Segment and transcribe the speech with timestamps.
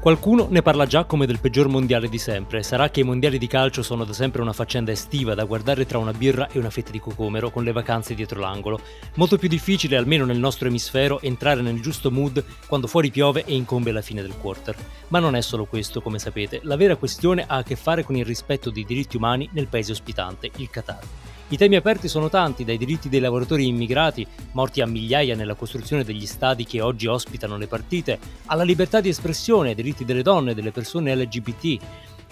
[0.00, 2.62] Qualcuno ne parla già come del peggior mondiale di sempre.
[2.62, 5.98] Sarà che i mondiali di calcio sono da sempre una faccenda estiva da guardare tra
[5.98, 8.80] una birra e una fetta di cocomero con le vacanze dietro l'angolo.
[9.16, 13.54] Molto più difficile, almeno nel nostro emisfero, entrare nel giusto mood quando fuori piove e
[13.54, 14.74] incombe la fine del quarter.
[15.08, 16.60] Ma non è solo questo, come sapete.
[16.62, 19.92] La vera questione ha a che fare con il rispetto dei diritti umani nel paese
[19.92, 21.29] ospitante, il Qatar.
[21.52, 26.04] I temi aperti sono tanti, dai diritti dei lavoratori immigrati, morti a migliaia nella costruzione
[26.04, 30.52] degli stadi che oggi ospitano le partite, alla libertà di espressione, ai diritti delle donne
[30.52, 31.76] e delle persone LGBT.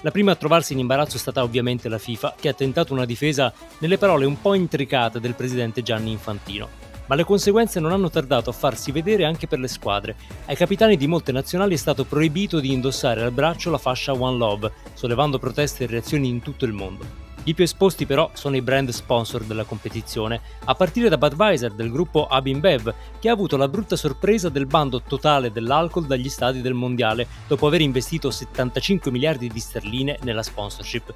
[0.03, 3.05] La prima a trovarsi in imbarazzo è stata ovviamente la FIFA, che ha tentato una
[3.05, 6.69] difesa nelle parole un po' intricate del presidente Gianni Infantino.
[7.07, 10.15] Ma le conseguenze non hanno tardato a farsi vedere anche per le squadre.
[10.47, 14.37] Ai capitani di molte nazionali è stato proibito di indossare al braccio la fascia One
[14.37, 17.28] Love, sollevando proteste e reazioni in tutto il mondo.
[17.49, 21.91] I più esposti però sono i brand sponsor della competizione, a partire da Budweiser del
[21.91, 26.75] gruppo Abinbev, che ha avuto la brutta sorpresa del bando totale dell'alcol dagli stadi del
[26.75, 31.15] mondiale, dopo aver investito 75 miliardi di sterline nella sponsorship.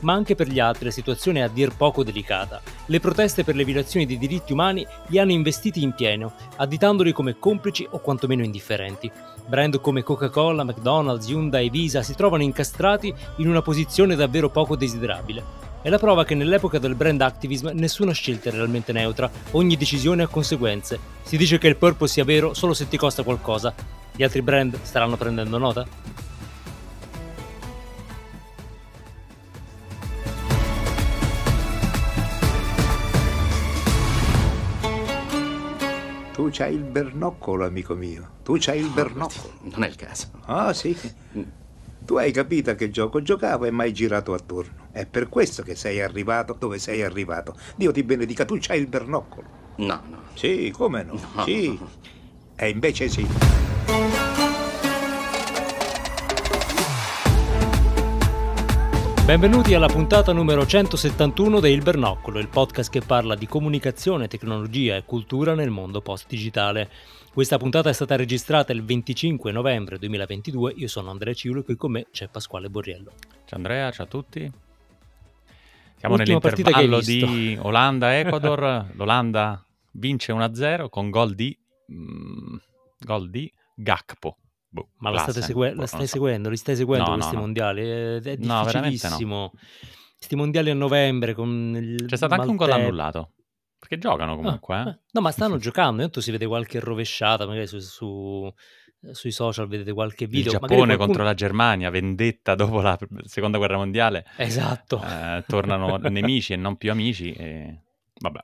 [0.00, 2.62] Ma anche per gli altri la situazione è a dir poco delicata.
[2.86, 7.38] Le proteste per le violazioni dei diritti umani li hanno investiti in pieno, additandoli come
[7.38, 9.12] complici o quantomeno indifferenti.
[9.46, 14.76] Brand come Coca-Cola, McDonald's, Hyundai e Visa si trovano incastrati in una posizione davvero poco
[14.76, 15.73] desiderabile.
[15.84, 20.22] È la prova che nell'epoca del brand activism nessuna scelta è realmente neutra, ogni decisione
[20.22, 20.98] ha conseguenze.
[21.22, 23.74] Si dice che il purpose sia vero solo se ti costa qualcosa.
[24.16, 25.86] Gli altri brand staranno prendendo nota?
[36.32, 38.36] Tu c'hai il bernoccolo, amico mio.
[38.42, 39.52] Tu c'hai il bernoccolo.
[39.60, 40.28] Non è il caso.
[40.46, 40.96] Ah, sì.
[42.06, 44.88] Tu hai capito a che gioco giocavo e mai girato attorno.
[44.92, 47.56] È per questo che sei arrivato dove sei arrivato.
[47.76, 49.46] Dio ti benedica, tu c'hai il bernoccolo.
[49.76, 50.18] No, no.
[50.34, 51.18] Sì, come no?
[51.34, 51.44] No.
[51.44, 51.78] Sì.
[52.56, 53.26] E invece sì.
[59.24, 64.96] Benvenuti alla puntata numero 171 di Il Bernoccolo, il podcast che parla di comunicazione, tecnologia
[64.96, 66.90] e cultura nel mondo post-digitale.
[67.34, 70.74] Questa puntata è stata registrata il 25 novembre 2022.
[70.76, 73.10] Io sono Andrea Ciulo e qui con me c'è Pasquale Borriello.
[73.44, 74.52] Ciao Andrea, ciao a tutti.
[75.96, 78.86] Siamo Ultima partita che hai nell'intervallo di Olanda-Ecuador.
[78.94, 81.58] L'Olanda vince 1-0 con gol di,
[81.92, 82.56] mm,
[83.00, 84.36] gol di Gakpo.
[84.68, 86.12] Boh, Ma la, state segue- boh, la stai so.
[86.14, 86.48] seguendo?
[86.48, 87.40] Li stai seguendo No, questi no.
[87.40, 87.80] mondiali?
[87.82, 88.88] È, è No, veramente no.
[88.90, 89.52] difficilissimo.
[90.16, 93.30] Questi mondiali a novembre con il C'è stato anche un gol annullato.
[93.86, 94.98] Perché giocano comunque, Ah, eh.
[95.12, 95.96] No, ma stanno giocando.
[95.96, 98.50] Intanto si vede qualche rovesciata, magari su, su-
[99.12, 100.52] sui social vedete qualche Il video.
[100.52, 104.24] Giappone magari qualcuno- contro la Germania, vendetta dopo la seconda guerra mondiale.
[104.38, 105.02] Esatto.
[105.04, 107.32] eh, tornano nemici e non più amici.
[107.32, 107.80] E...
[108.20, 108.40] Vabbè.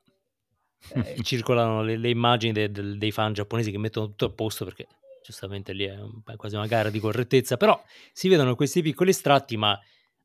[0.92, 4.64] Eh, circolano le, le immagini de- del- dei fan giapponesi che mettono tutto a posto
[4.66, 4.86] perché
[5.24, 5.96] giustamente lì è
[6.36, 9.78] quasi una gara di correttezza, però si vedono questi piccoli estratti, ma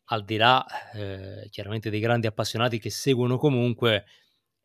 [0.09, 4.05] al di là eh, chiaramente dei grandi appassionati che seguono comunque,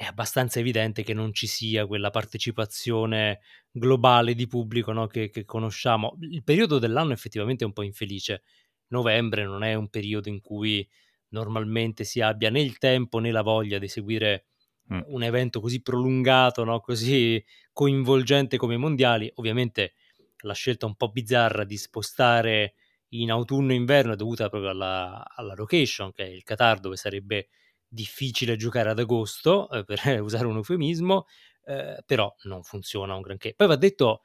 [0.00, 3.40] è abbastanza evidente che non ci sia quella partecipazione
[3.70, 6.16] globale di pubblico no, che, che conosciamo.
[6.20, 8.42] Il periodo dell'anno effettivamente è un po' infelice.
[8.88, 10.88] Novembre non è un periodo in cui
[11.28, 14.46] normalmente si abbia né il tempo né la voglia di seguire
[14.92, 15.02] Mm.
[15.06, 16.80] un evento così prolungato, no?
[16.80, 17.40] così
[17.72, 19.30] coinvolgente come i mondiali.
[19.36, 19.92] Ovviamente
[20.38, 22.74] la scelta un po' bizzarra di spostare
[23.10, 26.96] in autunno e inverno è dovuta proprio alla, alla location, che è il Qatar, dove
[26.96, 27.50] sarebbe
[27.90, 31.26] difficile giocare ad agosto, eh, per usare un eufemismo,
[31.64, 33.54] eh, però non funziona un granché.
[33.54, 34.22] Poi va detto,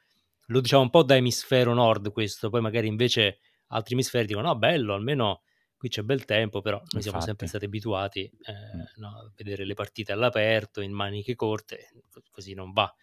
[0.47, 4.57] lo diciamo un po' da emisfero nord questo, poi magari invece altri emisferi dicono no,
[4.57, 5.41] bello, almeno
[5.75, 7.25] qui c'è bel tempo, però noi siamo Infatti.
[7.25, 12.53] sempre stati abituati eh, no, a vedere le partite all'aperto, in maniche corte, co- così
[12.53, 12.93] non va.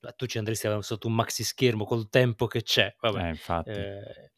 [0.00, 3.24] Ma Tu ci andresti sotto un maxi schermo col tempo che c'è, vabbè.
[3.24, 3.70] Eh, infatti.
[3.70, 4.32] Eh,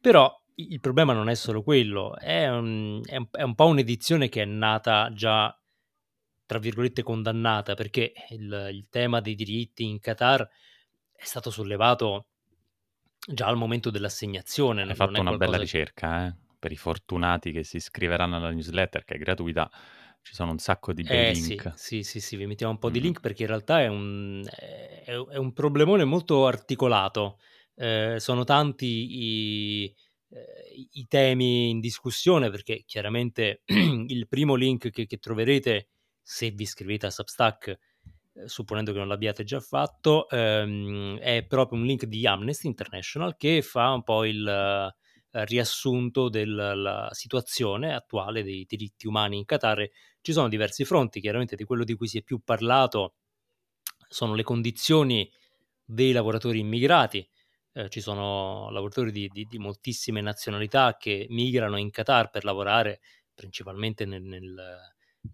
[0.00, 4.28] però il problema non è solo quello, è un, è un- è un po' un'edizione
[4.28, 5.56] che è nata già,
[6.46, 10.48] tra virgolette, condannata, perché il, il tema dei diritti in Qatar
[11.12, 12.26] è stato sollevato
[13.26, 14.82] già al momento dell'assegnazione.
[14.82, 16.34] Hai fatto una bella ricerca, eh?
[16.58, 19.70] Per i fortunati che si iscriveranno alla newsletter, che è gratuita,
[20.22, 21.70] ci sono un sacco di bei Eh sì, link.
[21.74, 23.00] sì, sì, sì, vi mettiamo un po' di Mm.
[23.00, 27.38] link perché in realtà è un, è, è un problemone molto articolato.
[27.74, 28.86] Eh, sono tanti
[29.84, 29.94] i,
[30.34, 35.88] eh, i temi in discussione perché chiaramente il primo link che, che troverete
[36.20, 37.78] se vi iscrivete a Substack, eh,
[38.48, 43.62] supponendo che non l'abbiate già fatto, ehm, è proprio un link di Amnesty International che
[43.62, 49.88] fa un po' il eh, riassunto della situazione attuale dei diritti umani in Qatar.
[50.20, 53.14] Ci sono diversi fronti, chiaramente di quello di cui si è più parlato
[54.08, 55.30] sono le condizioni
[55.84, 57.28] dei lavoratori immigrati,
[57.74, 63.00] eh, ci sono lavoratori di, di, di, moltissime nazionalità che migrano in Qatar per lavorare
[63.34, 64.78] principalmente nel, nel,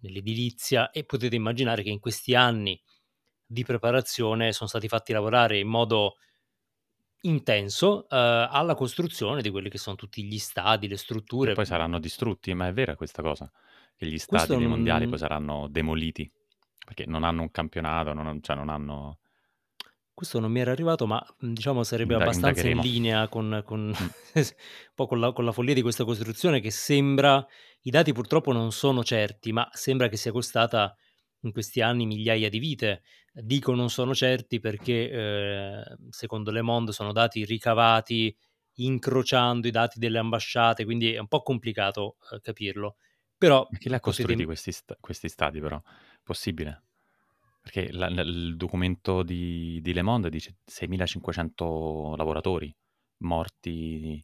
[0.01, 2.81] nell'edilizia e potete immaginare che in questi anni
[3.45, 6.15] di preparazione sono stati fatti lavorare in modo
[7.21, 11.51] intenso eh, alla costruzione di quelli che sono tutti gli stadi, le strutture.
[11.51, 13.51] E poi saranno distrutti, ma è vera questa cosa?
[13.95, 14.69] Che gli stadi dei non...
[14.69, 16.31] mondiali poi saranno demoliti?
[16.83, 19.19] Perché non hanno un campionato, non, cioè non hanno...
[20.13, 23.91] Questo non mi era arrivato, ma diciamo sarebbe Inda- abbastanza in linea con, con, mm.
[24.33, 24.45] un
[24.93, 27.45] po' con la, con la follia di questa costruzione che sembra,
[27.81, 30.95] i dati purtroppo non sono certi, ma sembra che sia costata
[31.41, 33.01] in questi anni migliaia di vite.
[33.33, 38.35] Dico non sono certi perché eh, secondo Le Monde sono dati ricavati
[38.75, 42.95] incrociando i dati delle ambasciate, quindi è un po' complicato eh, capirlo.
[43.37, 45.81] Però, Ma chi li ha costruiti questi, st- questi stati però?
[46.23, 46.83] Possibile?
[47.61, 52.75] Perché la, il documento di, di, Le Monde dice 6.500 lavoratori
[53.19, 54.23] morti.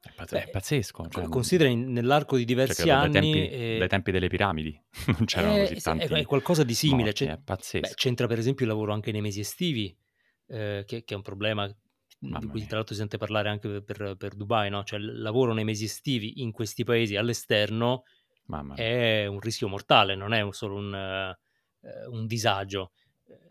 [0.00, 1.08] È, pazz- Beh, è pazzesco.
[1.08, 3.12] Cioè, considera in, nell'arco di cioè, diversi cioè, anni...
[3.12, 4.82] Dai tempi, eh, dai tempi, delle piramidi
[5.18, 7.04] non c'erano eh, così tanti È, è qualcosa di simile.
[7.04, 7.86] Morti, è pazzesco.
[7.86, 9.94] Beh, c'entra per esempio il lavoro anche nei mesi estivi,
[10.46, 11.70] eh, che, che, è un problema
[12.20, 12.66] Mamma di cui mia.
[12.66, 14.84] tra l'altro si sente parlare anche per, per Dubai, no?
[14.84, 18.04] Cioè il lavoro nei mesi estivi in questi paesi all'esterno
[18.74, 21.34] è un rischio mortale, non è solo un,
[21.84, 22.92] uh, un disagio.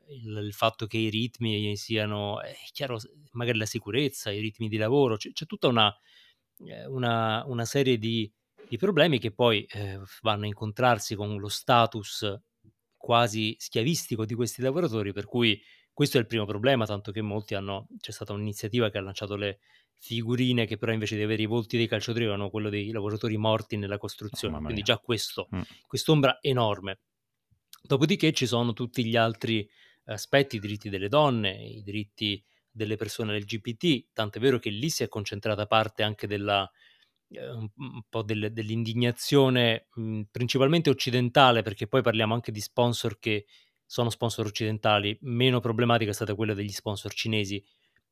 [0.07, 2.99] Il, il, fatto che i ritmi siano, è chiaro,
[3.31, 5.95] magari la sicurezza, i ritmi di lavoro, c'è, c'è tutta una,
[6.67, 8.31] eh, una, una, serie di,
[8.67, 12.39] di problemi che poi eh, vanno a incontrarsi con lo status
[12.95, 15.59] quasi schiavistico di questi lavoratori, per cui
[15.91, 19.35] questo è il primo problema, tanto che molti hanno, c'è stata un'iniziativa che ha lanciato
[19.35, 19.59] le
[20.03, 23.77] figurine che però invece di avere i volti dei calciatori avevano quello dei lavoratori morti
[23.77, 25.61] nella costruzione, quindi già questo, mm.
[25.87, 26.99] quest'ombra enorme.
[27.85, 29.69] Dopodiché ci sono tutti gli altri
[30.05, 32.41] aspetti, i diritti delle donne, i diritti
[32.71, 36.69] delle persone LGBT, tant'è vero che lì si è concentrata parte anche della,
[37.29, 37.69] eh, un,
[38.09, 43.45] po' del, dell'indignazione mh, principalmente occidentale, perché poi parliamo anche di sponsor che
[43.85, 47.63] sono sponsor occidentali, meno problematica è stata quella degli sponsor cinesi,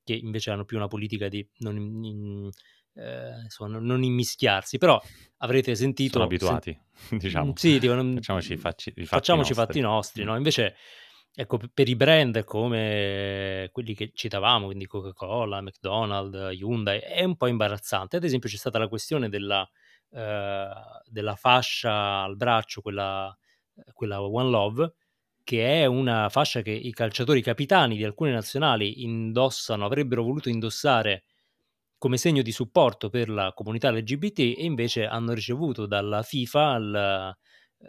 [0.04, 2.50] che invece hanno più una politica di non, in,
[2.94, 5.02] eh, insomma, non immischiarsi, però
[5.38, 6.14] avrete sentito...
[6.14, 7.54] Sono abituati, sen- diciamo.
[7.56, 9.66] Sì, dicono, facciamoci i facci, i fatti facciamoci nostri.
[9.66, 10.36] fatti nostri, no?
[10.36, 10.76] Invece,
[11.34, 17.48] ecco, per i brand come quelli che citavamo, quindi Coca-Cola, McDonald's, Hyundai, è un po'
[17.48, 18.18] imbarazzante.
[18.18, 19.68] Ad esempio c'è stata la questione della,
[20.12, 20.70] eh,
[21.06, 23.36] della fascia al braccio, quella,
[23.94, 24.94] quella One Love,
[25.44, 31.24] che è una fascia che i calciatori capitani di alcune nazionali indossano, avrebbero voluto indossare
[32.02, 37.36] come segno di supporto per la comunità LGBT e invece hanno ricevuto dalla FIFA il,
[37.78, 37.88] eh,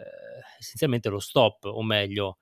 [0.59, 2.37] essenzialmente lo stop, o meglio,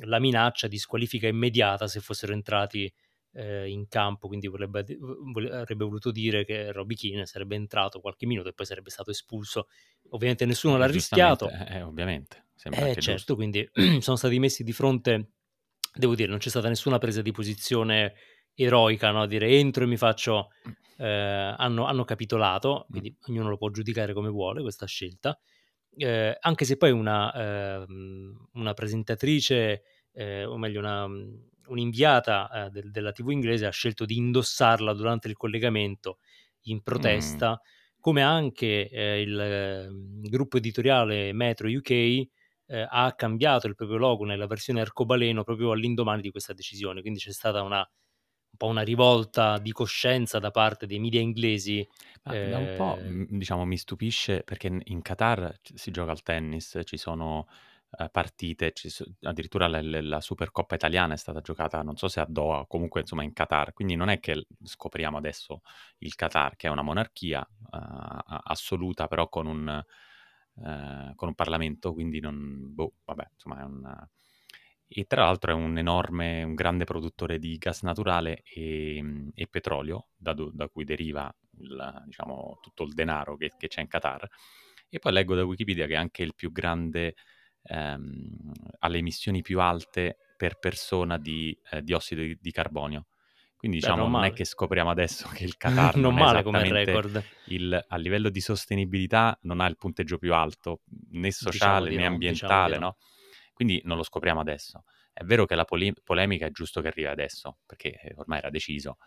[0.00, 2.92] la minaccia di squalifica immediata se fossero entrati
[3.32, 4.84] eh, in campo, quindi vorrebbe,
[5.52, 9.68] avrebbe voluto dire che Robbie Keane sarebbe entrato qualche minuto e poi sarebbe stato espulso.
[10.10, 11.48] Ovviamente nessuno eh, l'ha rischiato.
[11.48, 12.48] Eh, ovviamente.
[12.54, 13.66] Sembra eh, certo, quindi
[14.00, 15.30] sono stati messi di fronte,
[15.94, 18.12] devo dire, non c'è stata nessuna presa di posizione
[18.56, 19.26] eroica, no?
[19.26, 20.50] dire entro e mi faccio...
[20.98, 23.30] Eh, hanno, hanno, capitolato, quindi mm.
[23.30, 25.38] ognuno lo può giudicare come vuole questa scelta,
[25.96, 27.86] eh, anche se poi una, eh,
[28.52, 29.82] una presentatrice,
[30.12, 31.06] eh, o meglio una,
[31.68, 36.18] un'inviata eh, del, della TV inglese ha scelto di indossarla durante il collegamento
[36.64, 38.00] in protesta, mm.
[38.00, 39.88] come anche eh, il,
[40.28, 42.26] gruppo editoriale Metro UK
[42.68, 47.00] ha cambiato il proprio logo nella versione arcobaleno proprio all'indomani di questa decisione.
[47.00, 47.86] Quindi c'è stata una, un
[48.56, 51.86] po' una rivolta di coscienza da parte dei media inglesi.
[52.24, 52.48] Ma eh...
[52.48, 56.96] da un po', eh, diciamo, mi stupisce perché in Qatar si gioca al tennis, ci
[56.96, 57.46] sono
[57.90, 62.20] uh, partite, ci so, addirittura la, la, Supercoppa italiana è stata giocata, non so se
[62.20, 65.62] a Doha comunque insomma in Qatar, quindi non è che scopriamo adesso
[65.98, 67.78] il Qatar, che è una monarchia uh,
[68.44, 69.84] assoluta, però con un
[70.64, 72.72] eh, con un Parlamento, quindi non...
[72.74, 74.08] Boh, vabbè, insomma è un...
[74.88, 80.08] E tra l'altro è un enorme, un grande produttore di gas naturale e, e petrolio,
[80.16, 84.28] da, da, cui deriva il, diciamo, tutto il denaro che, che, c'è in Qatar.
[84.88, 87.16] E poi leggo da Wikipedia che è anche il più grande,
[87.64, 93.06] ehm, alle emissioni più alte per persona di eh, diossido di, di carbonio.
[93.56, 96.42] Quindi diciamo Beh, non, non è che scopriamo adesso che il Qatar non, non male
[96.44, 97.24] come record.
[97.46, 102.06] Il, a livello di sostenibilità non ha il punteggio più alto, né diciamo sociale diciamo
[102.06, 102.96] né ambientale, diciamo no?
[103.56, 104.84] Quindi non lo scopriamo adesso.
[105.14, 108.50] È vero che la poli- polemica è giusto che arrivi adesso, perché eh, ormai era
[108.50, 108.98] deciso,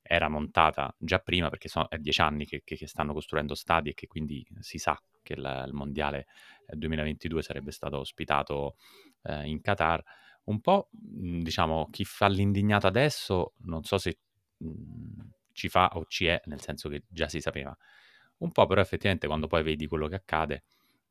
[0.00, 3.90] era montata già prima, perché sono, è dieci anni che, che, che, stanno costruendo stadi
[3.90, 6.28] e che quindi si sa che il, il Mondiale
[6.68, 8.76] 2022 sarebbe stato ospitato
[9.24, 10.00] eh, in Qatar
[10.44, 14.18] un po', diciamo, chi fa l'indignato adesso, non so se
[14.58, 17.76] mhmm, ci fa o ci è, nel senso che già si sapeva.
[18.38, 20.64] Un po' però effettivamente quando poi vedi quello che accade,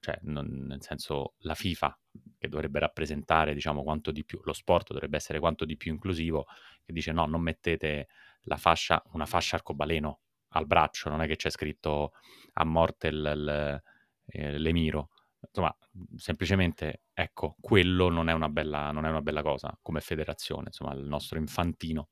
[0.06, 1.98] cioè non, nel senso la FIFA
[2.38, 6.46] che dovrebbe rappresentare diciamo quanto di più, lo sport dovrebbe essere quanto di più inclusivo,
[6.84, 8.08] che dice no, non mettete
[8.44, 10.20] la fascia, una fascia arcobaleno
[10.50, 12.12] al braccio, non è che c'è scritto
[12.54, 13.82] a morte il, il,
[14.28, 15.10] eh, l'emiro.
[15.40, 15.76] Insomma,
[16.16, 20.66] semplicemente, ecco, quello non è, una bella, non è una bella cosa come federazione.
[20.68, 22.10] Insomma, il nostro infantino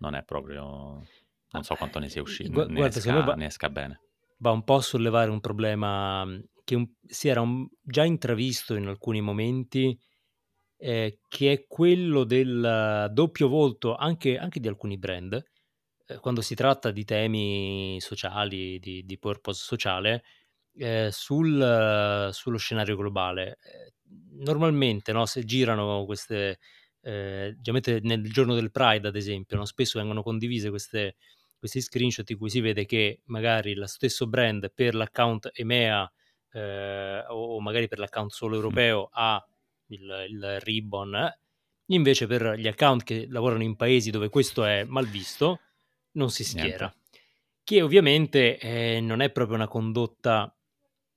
[0.00, 1.06] non è proprio...
[1.52, 4.00] Non so quanto ne sia uscito, Gu- ne, guarda, esca, va, ne esca bene.
[4.36, 6.26] Va un po' a sollevare un problema
[6.70, 9.98] che un, si era un, già intravisto in alcuni momenti,
[10.76, 15.42] eh, che è quello del doppio volto anche, anche di alcuni brand,
[16.06, 20.22] eh, quando si tratta di temi sociali, di, di purpose sociale,
[20.76, 23.58] eh, sul, sullo scenario globale.
[23.64, 23.94] Eh,
[24.38, 26.60] normalmente, no, se girano queste,
[27.00, 27.56] eh,
[28.02, 31.16] nel giorno del Pride, ad esempio, no, spesso vengono condivise queste,
[31.58, 36.08] questi screenshot in cui si vede che magari lo stesso brand per l'account EMEA
[36.52, 39.44] eh, o magari per l'account solo europeo ha
[39.86, 41.32] il, il ribbon,
[41.86, 45.60] invece per gli account che lavorano in paesi dove questo è mal visto,
[46.12, 46.86] non si schiera.
[46.86, 46.98] Niente.
[47.62, 50.54] Che ovviamente eh, non è proprio una condotta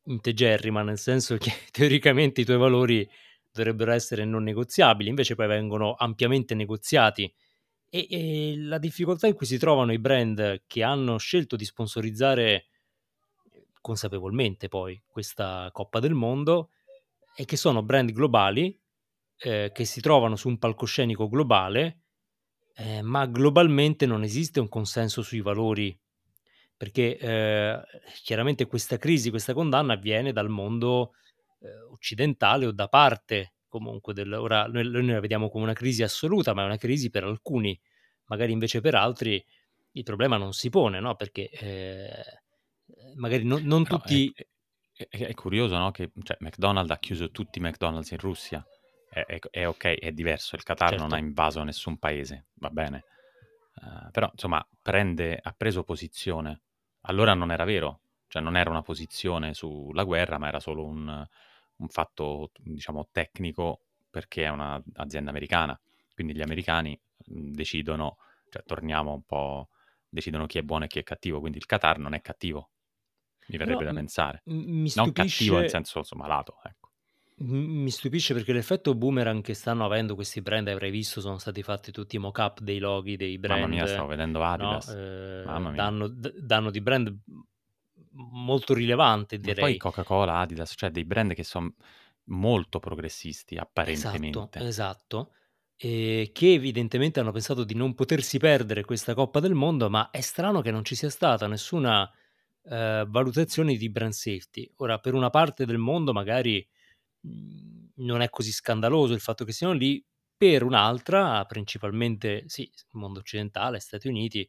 [0.06, 3.10] integerrima, nel senso che teoricamente i tuoi valori
[3.52, 7.32] dovrebbero essere non negoziabili, invece poi vengono ampiamente negoziati.
[7.90, 12.66] E, e la difficoltà in cui si trovano i brand che hanno scelto di sponsorizzare
[13.84, 16.70] consapevolmente poi questa Coppa del Mondo
[17.36, 18.80] è che sono brand globali
[19.38, 22.04] eh, che si trovano su un palcoscenico globale
[22.76, 25.98] eh, ma globalmente non esiste un consenso sui valori,
[26.76, 27.82] perché eh,
[28.24, 31.14] chiaramente questa crisi, questa condanna avviene dal mondo
[31.60, 34.34] eh, occidentale o da parte comunque del...
[34.34, 37.80] Ora noi, noi la vediamo come una crisi assoluta, ma è una crisi per alcuni,
[38.26, 39.44] magari invece per altri
[39.96, 41.16] il problema non si pone, no?
[41.16, 42.43] Perché eh,
[43.16, 44.32] magari non, non tutti...
[44.34, 45.92] È, è, è, curioso, no?
[45.92, 48.66] Che cioè, McDonald's ha chiuso tutti i McDonald's in Russia
[49.14, 51.04] è, è, è, ok, è diverso, il Qatar certo.
[51.04, 53.04] non ha invaso nessun paese, va bene.
[53.76, 56.62] Uh, però, insomma, prende, ha preso posizione.
[57.02, 61.28] Allora non era vero, cioè non era una posizione sulla guerra, ma era solo un,
[61.76, 65.80] un fatto, diciamo, tecnico perché è un'azienda americana.
[66.14, 68.18] Quindi gli americani decidono,
[68.50, 69.70] cioè torniamo un po',
[70.10, 71.40] decidono chi è buono e chi è cattivo.
[71.40, 72.72] Quindi il Qatar non è cattivo,
[73.48, 74.42] mi verrebbe Però, da pensare.
[74.46, 75.00] Mi stupisce...
[75.00, 76.90] Non cattivo nel senso, insomma, malato, ecco.
[77.36, 81.92] Mi stupisce perché l'effetto boomerang che stanno avendo questi brand, avrai visto, sono stati fatti
[81.92, 83.62] tutti i mock-up dei loghi dei brand.
[83.62, 84.88] Mamma mia, stavo vedendo Adidas.
[84.88, 85.00] No?
[85.00, 85.82] Eh, Mamma mia.
[85.82, 87.20] Danno, d- danno, di brand
[88.12, 89.56] molto rilevante, direi.
[89.56, 91.74] Ma poi Coca-Cola, Adidas, cioè dei brand che sono
[92.26, 94.60] molto progressisti, apparentemente.
[94.60, 95.32] Esatto, esatto.
[95.76, 100.22] E che evidentemente hanno pensato di non potersi perdere questa Coppa del Mondo, ma è
[100.22, 102.10] strano che non ci sia stata nessuna
[102.66, 104.70] eh, valutazione di brand safety.
[104.78, 106.66] Ora, per una parte del mondo magari
[107.22, 110.04] Mhmm, non è così scandaloso il fatto che siano lì,
[110.38, 114.48] per un'altra, principalmente sì, mondo occidentale, Stati Uniti,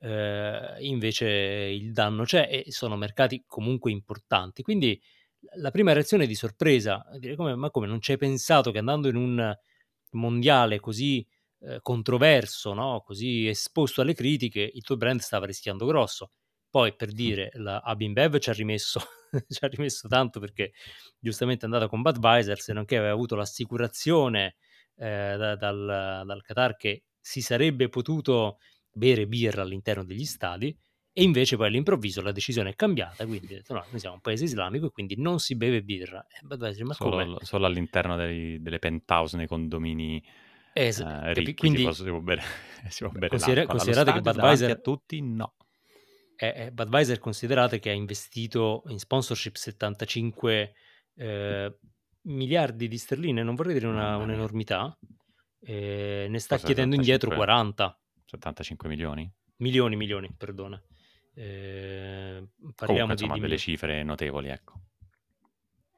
[0.00, 4.62] eh, invece il danno c'è e sono mercati comunque importanti.
[4.62, 5.00] Quindi
[5.56, 8.78] la prima reazione è di sorpresa, dire come, ma come non ci hai pensato che
[8.78, 9.54] andando in un
[10.12, 11.26] mondiale così
[11.60, 13.02] eh, controverso, no?
[13.04, 16.30] così esposto alle critiche, il tuo brand stava rischiando grosso.
[16.72, 18.98] Poi per dire, la Abimbev ci ha rimesso
[19.46, 20.72] ci ha rimesso tanto perché
[21.18, 24.56] giustamente è andata con Budweiser, se non che aveva avuto l'assicurazione
[24.96, 28.56] eh, da, dal, dal Qatar che si sarebbe potuto
[28.90, 30.74] bere birra all'interno degli stadi
[31.12, 34.44] e invece poi all'improvviso la decisione è cambiata, quindi detto, no, noi siamo un paese
[34.44, 36.24] islamico e quindi non si beve birra.
[36.40, 40.24] Budweiser, ma solo, solo all'interno dei, delle penthouse nei condomini
[40.72, 42.42] Esatto, eh, ricchi quindi, si, può, si può bere,
[42.88, 45.52] si può bere considera- considerate che Budweiser a tutti no
[46.50, 50.74] è, Budweiser considerate che ha investito in sponsorship 75
[51.14, 51.78] eh,
[52.22, 54.96] miliardi di sterline, non vorrei dire una, un'enormità,
[55.60, 56.96] eh, ne sta Cosa chiedendo 75?
[56.96, 58.00] indietro 40.
[58.24, 59.32] 75 milioni?
[59.56, 60.82] Milioni, milioni, perdona.
[61.34, 62.44] Eh,
[62.74, 64.80] parliamo Comunque, insomma, di, delle cifre notevoli, ecco.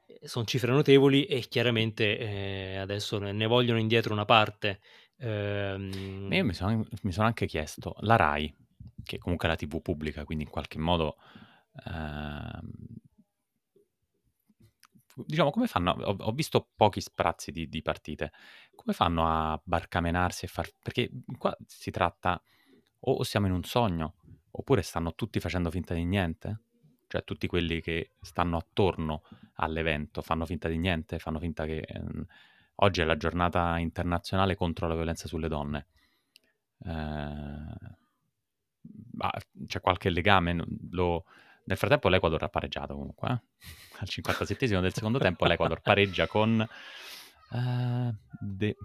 [0.05, 4.79] Eh, Sono cifre notevoli e chiaramente eh, adesso ne vogliono indietro una parte.
[5.17, 6.31] Ehm...
[6.31, 8.53] Io mi sono, mi sono anche chiesto, la RAI,
[9.05, 11.15] che comunque è la TV pubblica, quindi in qualche modo...
[11.85, 12.59] Eh,
[15.15, 15.91] diciamo, come fanno?
[15.91, 18.31] Ho, ho, visto pochi sprazzi di, di, partite.
[18.75, 20.69] Come fanno a barcamenarsi e far...
[20.81, 22.41] Perché qua si tratta...
[23.07, 24.15] O siamo in un sogno,
[24.51, 26.61] oppure stanno tutti facendo finta di niente?
[27.07, 29.21] Cioè tutti quelli che stanno attorno
[29.55, 31.77] all'evento fanno finta di niente, fanno finta che...
[31.77, 32.25] Eh,
[32.75, 35.87] oggi è la giornata internazionale contro la violenza sulle donne.
[36.83, 38.03] Eh,
[39.19, 41.25] ah, c'è qualche legame, lo...
[41.65, 43.41] nel frattempo l'Ecuador ha pareggiato comunque, eh?
[43.99, 46.67] al 57 del secondo tempo l'Ecuador pareggia con...
[47.51, 48.75] Uh, de...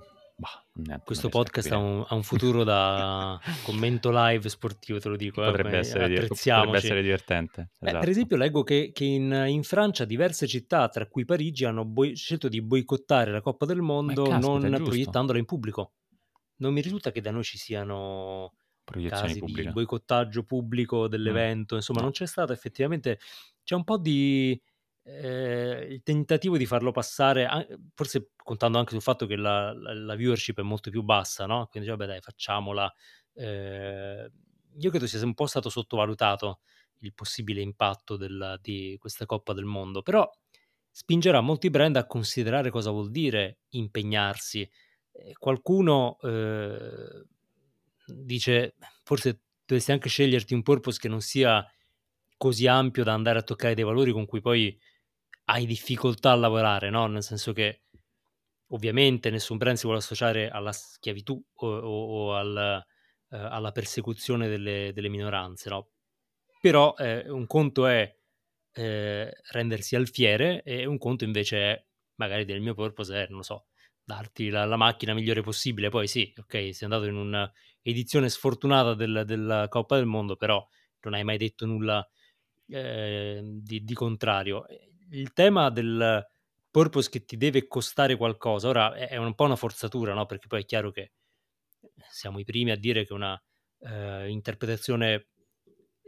[0.40, 0.64] Bah,
[1.04, 5.42] Questo podcast ha un, ha un, futuro da commento live sportivo, te lo dico.
[5.42, 7.72] Potrebbe, eh, essere, potrebbe essere, divertente.
[7.78, 7.96] Esatto.
[7.96, 11.84] Eh, per esempio, leggo che, che in, in, Francia diverse città, tra cui Parigi, hanno
[11.84, 15.92] boi- scelto di boicottare la Coppa del Mondo caspita, non proiettandola in pubblico.
[16.56, 18.54] Non mi risulta che da noi ci siano
[19.08, 19.62] casi pubbliche.
[19.62, 21.78] di boicottaggio pubblico dell'evento, mm.
[21.78, 22.06] insomma, no.
[22.06, 23.18] non c'è stato effettivamente.
[23.62, 24.60] C'è un po' di
[25.04, 27.48] eh, il tentativo di farlo passare,
[27.94, 31.66] forse contando anche sul fatto che la, la, la viewership è molto più bassa, no?
[31.70, 32.92] Quindi, vabbè, dai, facciamola.
[33.34, 34.30] Eh,
[34.78, 36.60] io credo sia un po' stato sottovalutato
[36.98, 40.28] il possibile impatto della, di questa Coppa del Mondo, però
[40.90, 44.68] spingerà molti brand a considerare cosa vuol dire impegnarsi.
[45.12, 47.24] Eh, qualcuno eh,
[48.14, 48.74] dice,
[49.04, 51.64] forse dovresti anche sceglierti un purpose che non sia
[52.36, 54.78] così ampio da andare a toccare dei valori con cui poi
[55.44, 57.06] hai difficoltà a lavorare, no?
[57.06, 57.82] Nel senso che
[58.68, 62.84] ovviamente nessun brand si vuole associare alla schiavitù o, o, o al,
[63.30, 65.90] eh, alla persecuzione delle, delle, minoranze, no?
[66.60, 68.14] Però eh, un conto è
[68.72, 71.84] eh, rendersi alfiere e un conto invece è,
[72.16, 73.66] magari del mio purpose è, non lo so,
[74.02, 75.88] darti la, la macchina migliore possibile.
[75.88, 77.16] Poi sì, ok, sei andato in
[77.82, 80.66] un'edizione sfortunata del, della Coppa del Mondo, però
[81.02, 82.06] non hai mai detto nulla
[82.68, 84.66] eh, di, di contrario
[85.10, 86.24] il tema del
[86.70, 90.26] purpose che ti deve costare qualcosa, ora è, un po' una forzatura, no?
[90.26, 91.12] Perché poi è chiaro che
[92.10, 93.40] siamo i primi a dire che una
[93.78, 95.28] uh, interpretazione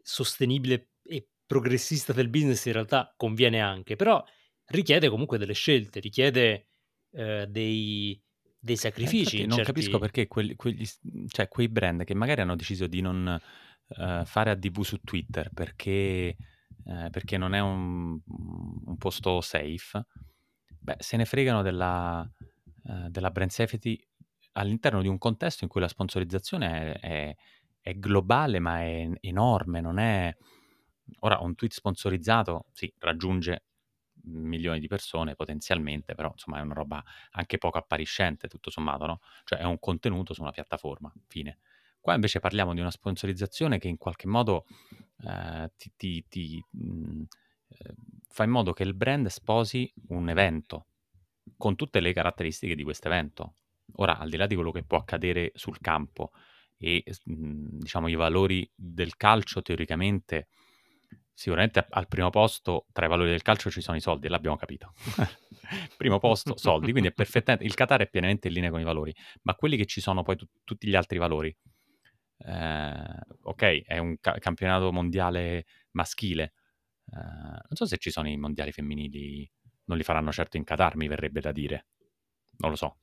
[0.02, 4.23] sostenibile e progressista del business in realtà conviene anche, però
[4.67, 6.69] richiede comunque delle scelte, richiede
[7.11, 8.21] uh, dei,
[8.62, 9.42] dei, sacrifici.
[9.42, 9.73] Eh, non certi...
[9.73, 10.87] capisco perché quelli, quegli,
[11.26, 13.40] cioè, quei brand che magari hanno deciso di non
[13.87, 16.37] uh, fare ADV su Twitter perché
[16.85, 20.05] eh, perché non è un, un, posto safe,
[20.81, 22.29] beh, se ne fregano della,
[22.87, 23.98] eh, della brand safety
[24.53, 27.37] all'interno di un contesto in cui la sponsorizzazione è, è,
[27.81, 30.35] è globale ma è enorme, non è...
[31.20, 33.64] Ora, un tweet sponsorizzato, sì, raggiunge
[34.25, 39.21] milioni di persone potenzialmente, però insomma è una roba anche poco appariscente tutto sommato, no?
[39.45, 41.59] Cioè è un contenuto su una piattaforma, fine.
[42.01, 44.67] Qua invece parliamo di una sponsorizzazione che in qualche modo
[45.25, 47.23] eh, ti, ti, ti mh, mm,
[47.69, 47.95] eh,
[48.29, 50.87] fa in modo che il brand sposi un evento
[51.57, 53.55] con tutte le caratteristiche di questo evento.
[53.97, 56.33] Ora, al di là di quello che può accadere sul campo
[56.77, 60.49] e mh, mm, diciamo i valori del calcio teoricamente
[61.42, 64.92] sicuramente al primo posto tra i valori del calcio ci sono i soldi, l'abbiamo capito.
[65.96, 69.14] primo posto, soldi, quindi è perfettamente il Qatar è pienamente in linea con i valori,
[69.42, 71.57] ma quelli che ci sono poi tu, tutti gli altri valori
[72.44, 76.55] eh, ok, è un ca- campionato mondiale maschile.
[77.07, 79.48] Eh, non so se ci sono i mondiali femminili,
[79.85, 81.87] non li faranno certo in Qatar, mi verrebbe da dire.
[82.59, 82.98] Non lo so.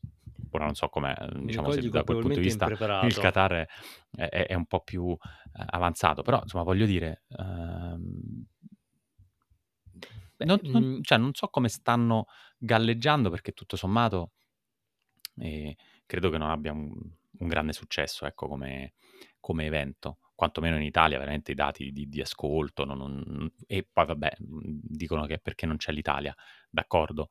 [0.51, 3.67] Ora non so come, diciamo, se da quel punto di vista il Qatar è,
[4.15, 7.58] è, è un po' più eh, avanzato, però insomma voglio dire, ehm,
[10.39, 11.01] Beh, non, non, mm.
[11.01, 14.31] cioè, non, so come stanno galleggiando perché tutto sommato
[15.35, 15.75] eh,
[16.05, 16.93] credo che non abbia un,
[17.39, 18.93] un grande successo ecco, come,
[19.41, 24.05] come evento, quantomeno in Italia veramente i dati di, di ascolto non, non, e poi
[24.05, 26.33] vabbè mhmm, dicono che è perché non c'è l'Italia,
[26.69, 27.27] d'accordo,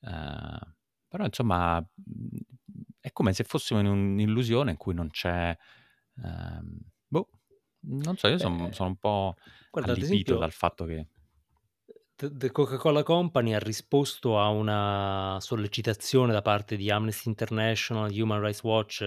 [0.00, 0.72] uh,
[1.06, 2.38] però insomma mhmm,
[2.98, 5.56] è come se fossimo in un'illusione in cui non c'è,
[6.14, 7.28] uh, boh,
[7.82, 9.36] non so, io sono son un po'
[9.70, 11.06] guarda, allibito esempio, dal fatto che...
[12.28, 18.62] The Coca-Cola Company ha risposto a una sollecitazione da parte di Amnesty International, Human Rights
[18.62, 19.02] Watch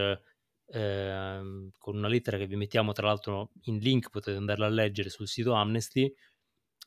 [0.76, 5.10] Ehm, con una lettera che vi mettiamo tra l'altro in link, potete andarla a leggere
[5.10, 6.12] sul sito Amnesty,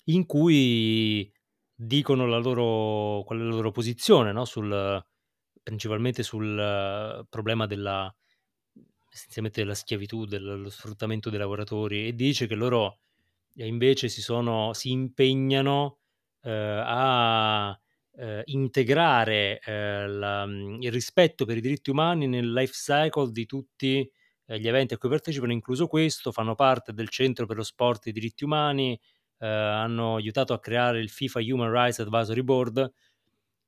[0.07, 1.33] in cui
[1.75, 4.45] dicono la loro, qual è la loro posizione, no?
[4.45, 5.05] sul,
[5.63, 8.13] principalmente sul problema della,
[9.13, 13.01] essenzialmente della schiavitù, dello sfruttamento dei lavoratori, e dice che loro
[13.55, 16.06] invece si, sono, si impegnano eh,
[16.51, 17.79] a
[18.19, 23.47] eh, integrare eh, la, mm, il rispetto per i diritti umani nel life cycle di
[23.47, 24.11] tutti
[24.47, 28.07] eh, gli eventi a cui partecipano, incluso questo, fanno parte del Centro per lo Sport
[28.07, 28.99] e i diritti umani,
[29.39, 32.93] eh, hanno aiutato a creare il FIFA Human Rights Advisory Board,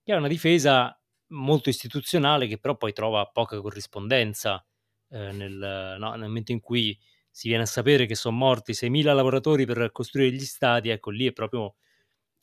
[0.03, 0.99] che è una difesa
[1.31, 4.65] molto istituzionale che però poi trova poca corrispondenza
[5.11, 6.99] eh, nel, no, nel momento in cui
[7.31, 11.27] si viene a sapere che sono morti 6.000 lavoratori per costruire gli stadi, ecco lì
[11.27, 11.75] è proprio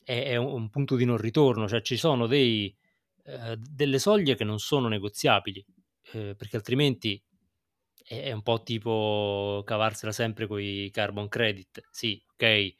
[0.06, 2.74] è, è un, un, punto di non ritorno, cioè ci sono dei,
[3.24, 5.64] eh, delle soglie che non sono negoziabili,
[6.12, 7.20] eh, perché altrimenti
[8.06, 11.88] è un po' tipo cavarsela sempre con i carbon credit.
[11.90, 12.76] Sì, ok,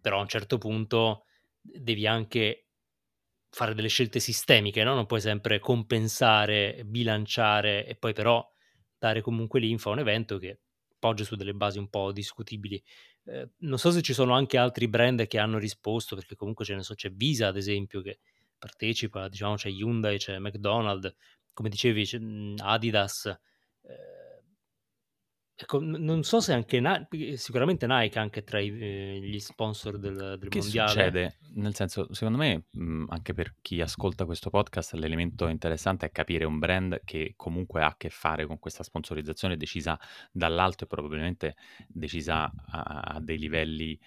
[0.00, 1.24] però a un certo punto
[1.60, 2.66] devi anche
[3.48, 4.94] fare delle scelte sistemiche, no?
[4.94, 8.46] Non puoi sempre compensare, bilanciare e poi però
[8.98, 10.60] dare comunque l'info a un evento che
[10.98, 12.82] poggia su delle basi un po' discutibili.
[13.28, 16.74] Eh, non so se ci sono anche altri brand che hanno risposto, perché comunque ce
[16.76, 18.20] ne so, c'è Visa ad esempio che
[18.58, 21.12] partecipa, diciamo c'è Hyundai, c'è McDonald's,
[21.52, 23.26] come dicevi c'è mhmm, Adidas.
[23.82, 24.15] Eh,
[25.58, 30.36] Ecco, non so se anche Ni sicuramente Nike anche tra i ehm, gli sponsor del
[30.38, 31.16] del Che mondiale.
[31.16, 31.38] succede?
[31.54, 36.44] Nel senso, secondo me, mhmm, anche per chi ascolta questo podcast, l'elemento interessante è capire
[36.44, 39.98] un brand che comunque ha a che fare con questa sponsorizzazione decisa
[40.30, 41.56] dall'alto e probabilmente
[41.88, 42.82] decisa a
[43.16, 43.98] a dei livelli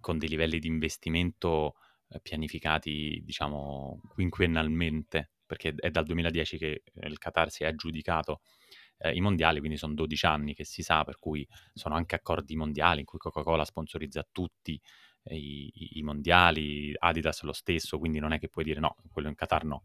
[0.00, 1.74] con dei livelli di investimento,
[2.08, 8.40] ehm, pianificati, diciamo, quinquennalmente, perché è dal 2010 che, il Qatar si è aggiudicato
[9.00, 12.54] eh, i mondiali, quindi sono 12 anni che si sa, per cui sono anche accordi
[12.56, 14.80] mondiali in cui Coca-Cola sponsorizza tutti
[15.24, 19.28] eh, i, i, mondiali, Adidas lo stesso, quindi non è che puoi dire no, quello
[19.28, 19.84] in Qatar no.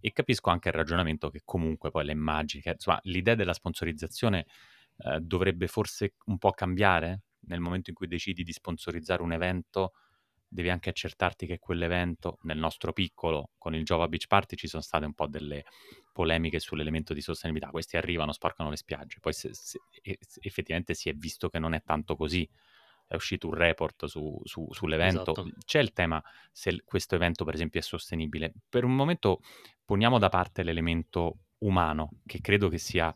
[0.00, 4.46] E capisco anche il ragionamento che comunque poi le immagini, che, insomma, l'idea della sponsorizzazione
[4.98, 9.92] eh, dovrebbe forse un po' cambiare nel momento in cui decidi di sponsorizzare un evento
[10.54, 14.82] devi anche accertarti che quell'evento, nel nostro piccolo, con il Jova Beach Party ci sono
[14.82, 15.64] state un po' delle
[16.12, 17.72] polemiche sull'elemento di sostenibilità.
[17.72, 19.80] Questi arrivano, sporcano le spiagge, poi se, se,
[20.40, 22.48] effettivamente si è visto che non è tanto così.
[23.04, 25.32] È uscito un report su, su, sull'evento.
[25.32, 25.50] Esatto.
[25.64, 28.52] C'è il tema se questo evento, per esempio, è sostenibile.
[28.68, 29.40] Per un momento
[29.84, 33.12] poniamo da parte l'elemento umano, che credo che sia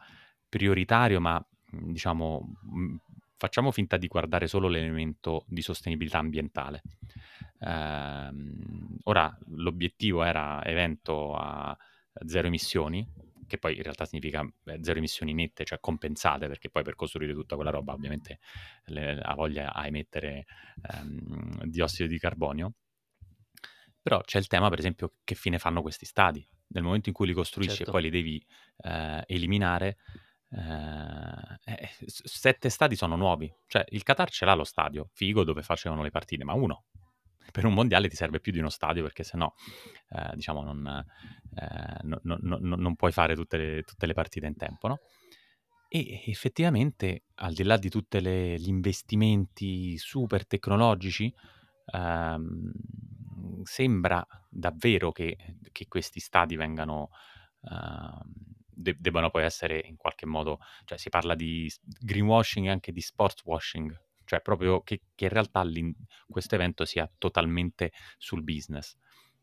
[0.48, 2.50] prioritario, ma diciamo
[3.38, 6.82] facciamo finta di guardare solo l'elemento di sostenibilità ambientale.
[7.60, 8.30] Eh,
[9.04, 11.76] ora l'obiettivo era evento a
[12.26, 13.06] zero emissioni,
[13.46, 17.32] che poi in realtà significa eh, zero emissioni nette, cioè compensate, perché poi per costruire
[17.32, 18.38] tutta quella roba ovviamente
[18.86, 20.46] le, ha voglia a emettere
[20.90, 22.74] ehm, diossido di carbonio.
[24.00, 26.46] Però c'è il tema, per esempio, che fine fanno questi stadi.
[26.68, 27.90] Nel momento in cui li costruisci certo.
[27.90, 28.46] e poi li devi
[28.78, 29.98] eh, eliminare,
[30.50, 35.62] eh, eh sette stadi sono nuovi, cioè il Qatar ce l'ha lo stadio, figo dove
[35.62, 36.84] facevano le partite, ma uno.
[37.50, 39.52] Per un mondiale ti serve più di uno stadio perché sennò
[40.10, 41.04] eh, diciamo non,
[41.54, 45.00] eh, no, no, no, non, puoi fare tutte le, tutte le, partite in tempo, no?
[45.88, 51.32] E effettivamente, al di là di tutti gli investimenti super tecnologici,
[51.86, 52.72] ehm,
[53.62, 55.36] sembra davvero che,
[55.72, 57.08] che, questi stadi vengano
[57.70, 58.20] ehm,
[58.78, 63.00] de- debbano poi essere in qualche modo, cioè si parla di greenwashing e anche di
[63.00, 65.64] sportswashing, cioè proprio che, che in realtà
[66.28, 68.94] questo evento sia totalmente sul business,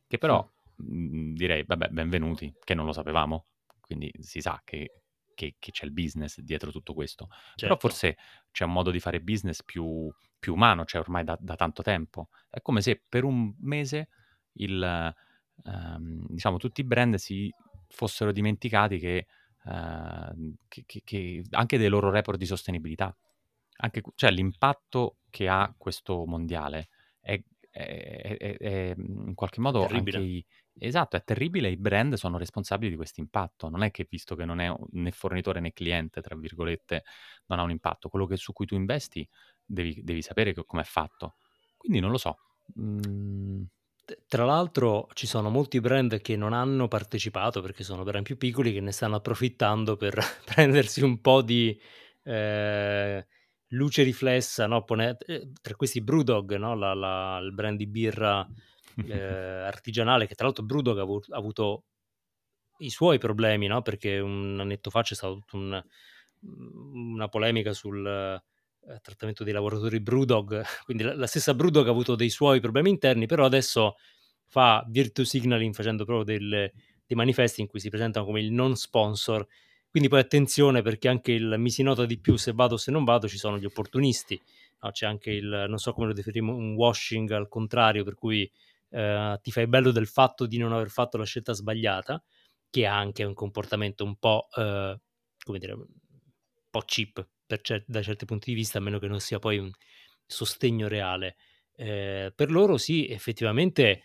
[0.06, 3.48] che però mh, direi, vabbè, benvenuti, che non lo sapevamo,
[3.82, 5.02] quindi si sa che,
[5.34, 7.62] che, che c'è il business dietro tutto questo, certo.
[7.62, 8.16] però forse
[8.52, 12.30] c'è un modo di fare business più, più umano, cioè ormai da, da, tanto tempo,
[12.52, 14.10] è come se per un mese
[14.54, 15.16] il...
[15.64, 17.50] Um, diciamo tutti i brand si
[17.88, 19.26] fossero dimenticati che,
[19.64, 23.16] uh, che, che, che, anche dei loro report di sostenibilità,
[23.78, 30.18] anche, cioè l'impatto che ha questo mondiale è, è, è, è in qualche modo anche
[30.18, 30.46] i,
[30.78, 34.46] esatto, è terribile, i brand sono responsabili di questo impatto, non è che visto che
[34.46, 37.04] non è né fornitore né cliente, tra virgolette,
[37.48, 39.28] non ha un impatto, quello che, su cui tu investi
[39.64, 41.36] devi, devi sapere come è fatto,
[41.78, 42.38] quindi non lo so.
[42.80, 43.64] Mm,
[44.28, 48.72] tra l'altro ci sono molti brand che non hanno partecipato perché sono brand più piccoli
[48.72, 51.80] che ne stanno approfittando per prendersi un po' di
[52.24, 53.26] eh,
[53.76, 54.84] luce riflessa, no?
[54.84, 56.76] Pone- eh, tra questi Brewdog, no?
[56.76, 58.48] la, la, il brand di birra
[59.08, 61.84] eh, artigianale, che tra l'altro Brewdog ha, avuto,
[62.80, 63.82] i suoi problemi, no?
[63.82, 65.84] perché un annetto fa c'è stata un,
[66.94, 72.16] una polemica sul eh, trattamento dei lavoratori Brewdog, quindi la, la, stessa Brewdog ha avuto
[72.16, 73.96] dei suoi problemi interni, però adesso
[74.48, 76.74] fa virtue signaling facendo proprio delle,
[77.06, 79.46] dei manifesti in cui si presentano come il non sponsor,
[79.96, 82.92] quindi poi attenzione perché anche il mi si nota di più se vado o se
[82.92, 84.38] non vado, ci sono gli opportunisti,
[84.82, 84.92] no?
[84.92, 88.52] c'è anche il, non so come lo definiremo, un washing al contrario, per cui
[88.90, 92.22] eh, ti fai bello del fatto di non aver fatto la scelta sbagliata,
[92.70, 95.00] che ha anche un comportamento un po', eh,
[95.46, 95.86] come dire, un
[96.70, 97.26] po' cheap
[97.62, 99.72] cer- da certi punti di vista, a meno che non sia poi un
[100.26, 101.38] sostegno reale.
[101.74, 104.04] Eh, per loro sì, effettivamente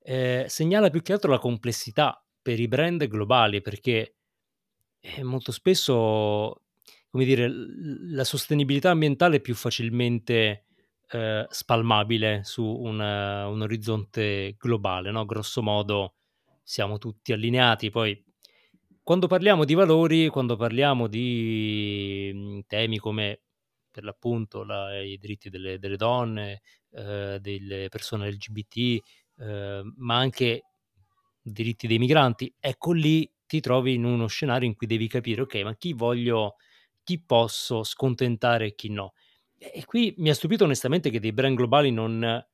[0.00, 4.17] eh, segnala più che altro la complessità per i brand globali, perché
[5.16, 6.62] eh, molto spesso,
[7.10, 10.66] come dire, la sostenibilità ambientale è più facilmente
[11.10, 15.24] eh, spalmabile su una, un orizzonte globale, no?
[15.24, 16.14] Grosso modo
[16.62, 18.22] siamo tutti allineati, poi
[19.02, 23.40] quando parliamo di valori, quando parliamo di mhmm, temi come
[23.90, 26.60] per l'appunto la i diritti delle delle donne,
[26.92, 28.98] ehm, delle persone LGBT,
[29.38, 30.62] ehm, ma anche
[31.42, 35.64] diritti dei migranti, ecco lì ti trovi in uno scenario in cui devi capire: "Okay,
[35.64, 36.56] ma chi voglio
[37.04, 39.14] chi posso scontentare e chi no".
[39.58, 42.44] E qui mi ha stupito onestamente che dei brand globali non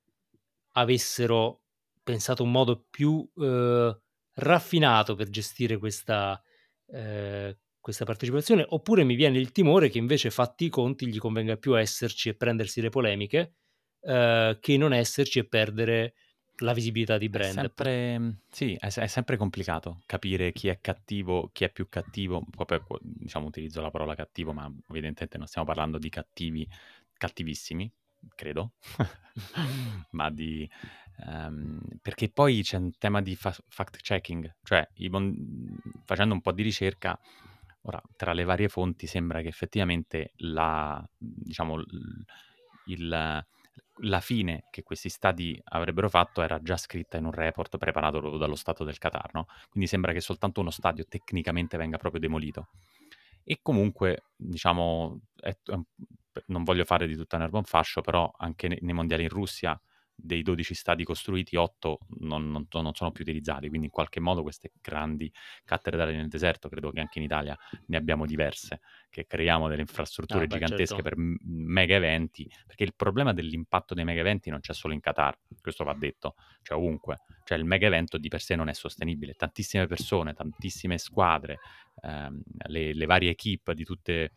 [0.73, 1.63] avessero
[2.03, 3.99] pensato un modo più, uhm,
[4.37, 6.41] raffinato per gestire questa
[6.93, 11.57] ehm, questa partecipazione, oppure mi viene il timore che invece fatti i conti gli convenga
[11.59, 13.57] più esserci e prendersi le polemiche,
[14.03, 16.15] ehm, che non esserci e perdere
[16.59, 17.43] la visibilità di È brand.
[17.43, 22.45] sempre mhmm, sì, è è sempre complicato capire chi è cattivo, chi è più cattivo,
[22.51, 26.69] proprio diciamo utilizzo la parola cattivo, ma evidentemente non stiamo parlando di cattivi
[27.17, 27.91] cattivissimi,
[28.37, 28.75] credo,
[30.11, 30.69] ma di
[31.27, 35.35] ehm, perché poi c'è un tema di fa fact checking, cioè i mon
[36.05, 37.19] facendo un po' di ricerca,
[37.83, 42.25] ora tra le varie fonti sembra che effettivamente la diciamo l
[42.87, 43.45] il
[43.99, 48.57] la fine che questi stati avrebbero fatto era già scritta in un report preparato dallo
[48.57, 52.69] Stato del Qatar, no, quindi sembra che soltanto uno stadio tecnicamente venga proprio demolito.
[53.45, 55.85] E comunque, diciamo, è un
[56.47, 59.81] non voglio fare di tutta un'erba un fascio, però anche ne nei mondiali in Russia
[60.17, 64.43] dei 12 stadi costruiti, 8 non non non sono più utilizzati, quindi in qualche modo
[64.43, 65.31] queste grandi
[65.65, 70.47] cattedrali nel deserto, credo che anche in Italia ne abbiamo diverse, che creiamo delle infrastrutture
[70.47, 71.03] Ah beh, gigantesche certo.
[71.03, 75.39] per mega eventi, perché il problema dell'impatto dei mega eventi non c'è solo in Qatar,
[75.61, 77.21] questo va detto, cioè ovunque.
[77.45, 79.35] Cioè il mega evento di per sé non è sostenibile.
[79.35, 81.59] Tantissime persone, tantissime squadre,
[82.03, 84.33] ehm, le le varie équipe di tutte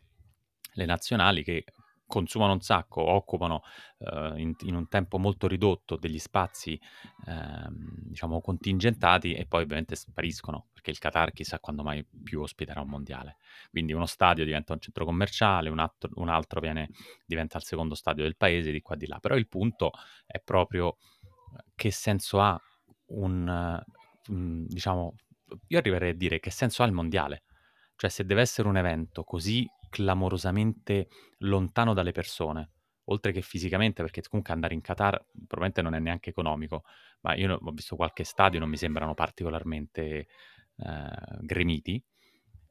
[0.74, 1.64] le nazionali che
[2.08, 3.62] consumano un sacco, occupano,
[4.00, 6.80] ehm, in in un tempo molto ridotto degli spazi,
[7.28, 7.70] ehm,
[8.10, 12.90] diciamo contingentati e poi ovviamente spariscono, perché il Qatar chissà quando mai più ospiterà un
[12.90, 13.38] mondiale.
[13.70, 16.90] Quindi uno stadio diventa un centro commerciale, un attr un altro viene
[17.26, 19.20] diventa il secondo stadio del paese, di qua di là.
[19.20, 19.92] Però il punto
[20.26, 20.98] è proprio,
[21.54, 22.60] ehm, che senso ha
[23.08, 23.82] un
[24.30, 25.16] mhmm, diciamo
[25.68, 27.44] io arriverei a dire che senso ha il mondiale?
[27.96, 31.08] Cioè se deve essere un evento così clamorosamente
[31.40, 32.72] lontano dalle persone,
[33.06, 35.14] oltre che fisicamente, perché comunque andare in Qatar
[35.48, 36.84] probabilmente non è neanche economico,
[37.22, 40.28] ma io ho visto qualche stadio, non mi sembrano particolarmente,
[40.78, 42.04] ehm, gremiti,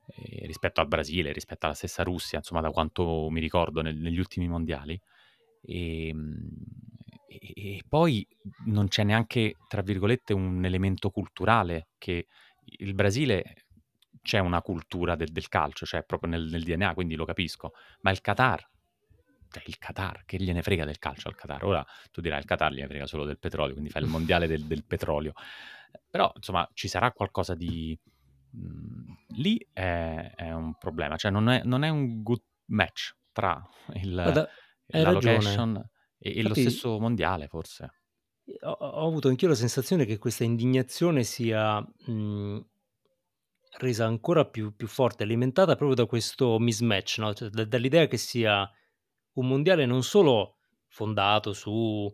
[0.07, 4.19] ehm, rispetto al Brasile, rispetto alla stessa Russia, insomma da quanto mi ricordo nel negli
[4.19, 5.01] ultimi mondiali.
[5.63, 6.49] Ehm,
[7.29, 8.27] e e poi
[8.67, 12.27] non c'è neanche, tra virgolette, un elemento culturale che
[12.79, 13.66] il Brasile
[14.27, 18.11] c'è una cultura del del calcio, cioè proprio nel nel DNA, quindi lo capisco, ma
[18.11, 18.69] il Qatar
[19.49, 21.65] cioè il Qatar, che gliene frega del calcio al Qatar?
[21.65, 24.67] Ora tu dirai: "Al Qatar gliene frega solo del petrolio, quindi fai il mondiale del
[24.67, 25.33] del petrolio".
[26.11, 27.99] Però insomma ci sarà qualcosa di
[28.51, 33.63] mhmm, lì è è un problema, cioè non è non è un good match tra
[33.95, 34.55] il Guarda,
[34.93, 35.53] la ragione.
[35.53, 35.77] location
[36.19, 37.91] e e lo stesso mondiale forse.
[38.63, 42.65] ho avuto anch'io la sensazione che questa indignazione sia, mhmm,
[43.79, 48.17] resa ancora più più forte, alimentata proprio da questo mismatch, no, cioè da dall'idea che
[48.17, 48.69] sia
[49.35, 50.57] un mondiale non solo
[50.89, 52.07] fondato su,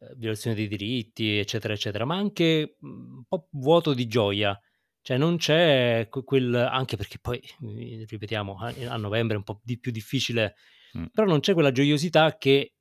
[0.00, 4.58] ehm, violazione dei diritti, eccetera, eccetera, ma anche, mhmm, un po' vuoto di gioia.
[5.02, 9.44] Cioè non c'è que quel anche perché poi, ehm, ripetiamo, a a novembre è un
[9.44, 10.54] po' di più difficile,
[10.94, 11.10] Mh.
[11.10, 12.74] però non c'è quella gioiosità che,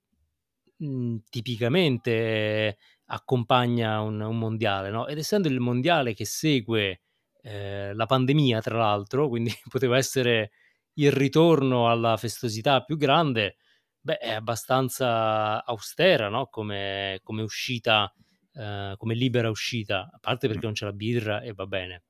[0.77, 2.77] mhmm, tipicamente
[3.07, 7.01] accompagna un un mondiale, no, ed essendo il mondiale che segue,
[7.49, 10.51] ehm, la pandemia tra l'altro, quindi poteva essere
[10.93, 13.57] il ritorno alla festosità più grande,
[13.99, 18.13] beh, è abbastanza austera, no, come come uscita,
[18.53, 22.03] ehm, come libera uscita, a parte perché non c'è la birra e va bene.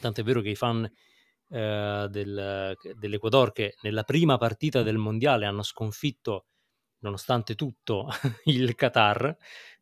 [0.00, 0.88] Tant'è vero che i fan,
[1.50, 6.46] ehm, del dell'Ecuador che nella prima partita del mondiale hanno sconfitto,
[7.00, 8.08] nonostante tutto,
[8.44, 9.36] il Qatar,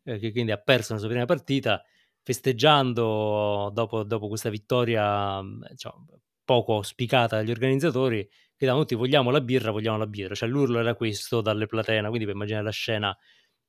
[0.05, 1.83] ehm, che quindi ha perso la sua prima partita,
[2.23, 6.07] festeggiando dopo dopo questa vittoria, diciamo
[6.45, 10.95] poco auspicata dagli organizzatori, gridavano tutti: "Vogliamo la birra, vogliamo la birra." Cioè l'urlo era
[10.95, 13.17] questo dalle platee, no, quindi puoi immaginare la scena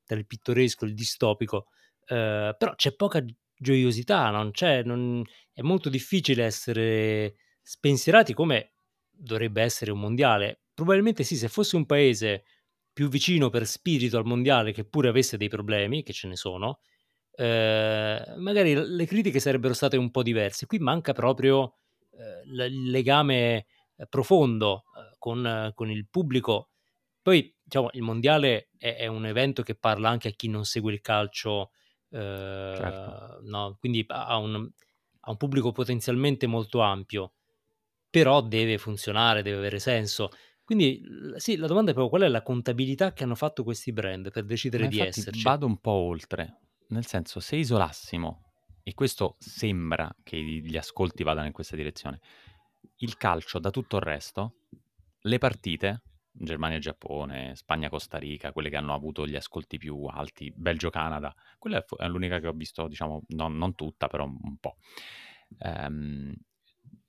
[0.05, 1.67] tra il pittoresco, il distopico,
[2.07, 3.23] ehm, però c'è poca
[3.55, 8.73] gioiosità, non c'è non è molto difficile essere spensierati come
[9.09, 10.61] dovrebbe essere un mondiale.
[10.73, 12.43] Probabilmente sì, se fosse un paese
[12.91, 16.79] più vicino per spirito al mondiale, che pure avesse dei problemi, che ce ne sono,
[17.35, 20.65] ehm, magari le critiche sarebbero state un po' diverse.
[20.65, 21.75] Qui manca proprio,
[22.45, 23.65] l il legame,
[23.95, 26.69] ehm, profondo, ehm, con con il pubblico.
[27.21, 30.93] Poi, diciamo, il mondiale è è un evento che parla anche a chi non segue
[30.93, 31.71] il calcio,
[32.71, 33.11] Certo.
[33.11, 34.69] ehm, no, quindi ha un
[35.25, 37.33] ha un pubblico potenzialmente molto ampio.
[38.09, 40.29] però deve funzionare, deve avere senso.
[40.63, 41.01] Quindi
[41.37, 44.45] sì, la domanda è proprio qual è la contabilità che hanno fatto questi brand per
[44.45, 45.49] decidere Ma di esserci.
[45.49, 48.41] vado un po' oltre, nel senso se isolassimo,
[48.83, 52.19] e questo sembra che gli ascolti vadano in questa direzione,
[52.97, 54.55] il calcio da tutto il resto,
[55.21, 61.83] le partite, Germania-Giappone, Spagna-Costa Rica, quelle che hanno avuto gli ascolti più alti, Belgio-Canada, quella
[61.97, 64.77] è, l'unica che ho visto, diciamo, non, non tutta, però un po'.
[65.59, 66.33] Ehm,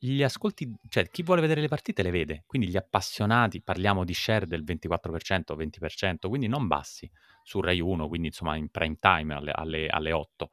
[0.07, 4.13] gli ascolti, cioè chi vuole vedere le partite le vede, quindi gli appassionati, parliamo di
[4.13, 7.11] share del 24%, 20%, quindi non bassi,
[7.43, 10.51] su Rai 1, quindi insomma in prime time alle, alle, alle 8.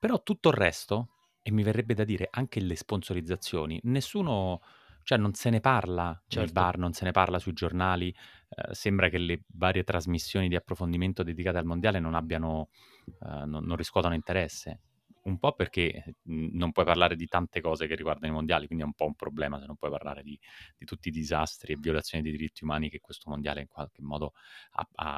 [0.00, 1.08] Però tutto il resto,
[1.40, 4.60] e mi verrebbe da dire anche le sponsorizzazioni, nessuno,
[5.04, 6.38] cioè non se ne parla certo.
[6.40, 10.56] nei bar, non se ne parla sui giornali, eh, sembra che le varie trasmissioni di
[10.56, 12.70] approfondimento dedicate al mondiale non abbiano,
[13.06, 14.80] eh, non, non riscuotano interesse
[15.28, 18.84] un po' perché mhmm, non puoi parlare di tante cose che riguardano i mondiali, quindi
[18.84, 20.38] è un po' un problema se non puoi parlare di,
[20.76, 24.32] di tutti i disastri e violazioni dei diritti umani che questo mondiale in qualche modo
[24.72, 25.16] ha, ha,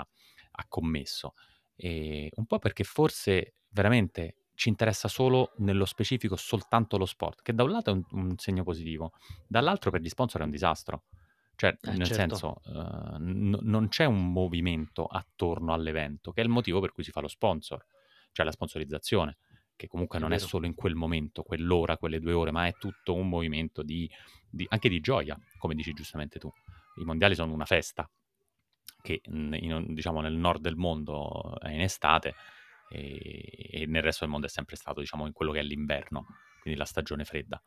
[0.50, 1.34] ha commesso.
[1.76, 7.54] E un po' perché forse veramente ci interessa solo nello specifico soltanto lo sport, che
[7.54, 9.12] da un lato è un, un segno positivo,
[9.46, 11.04] dall'altro per gli sponsor è un disastro.
[11.56, 12.14] Cioè, eh, nel certo.
[12.14, 17.04] senso, uh, n- non c'è un movimento attorno all'evento, che è il motivo per cui
[17.04, 17.84] si fa lo sponsor,
[18.32, 19.36] cioè la sponsorizzazione
[19.80, 22.74] che comunque è non è solo in quel momento, quell'ora, quelle due ore, ma è
[22.78, 24.06] tutto un movimento di,
[24.46, 26.52] di, anche di gioia, come dici giustamente tu.
[26.96, 28.06] I mondiali sono una festa
[29.00, 32.34] che in, diciamo, nel nord del mondo è in estate
[32.90, 36.26] e, e, nel resto del mondo è sempre stato diciamo, in quello che è l'inverno,
[36.60, 37.62] quindi la stagione fredda.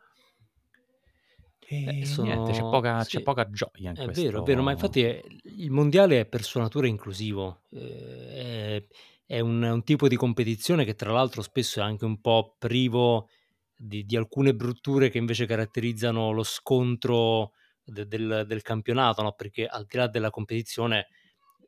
[1.66, 2.28] E eh, sono...
[2.28, 4.22] niente, c'è poca, sì, c'è poca gioia in è questo.
[4.22, 7.62] vero, è vero, ma infatti è, il mondiale è per sua natura inclusivo.
[7.72, 8.88] Eh, è
[9.34, 13.30] è un, un, tipo di competizione che tra l'altro spesso è anche un po' privo
[13.76, 19.34] di, di alcune brutture che invece caratterizzano lo scontro de, del, del, campionato, no?
[19.34, 21.08] perché al di là della competizione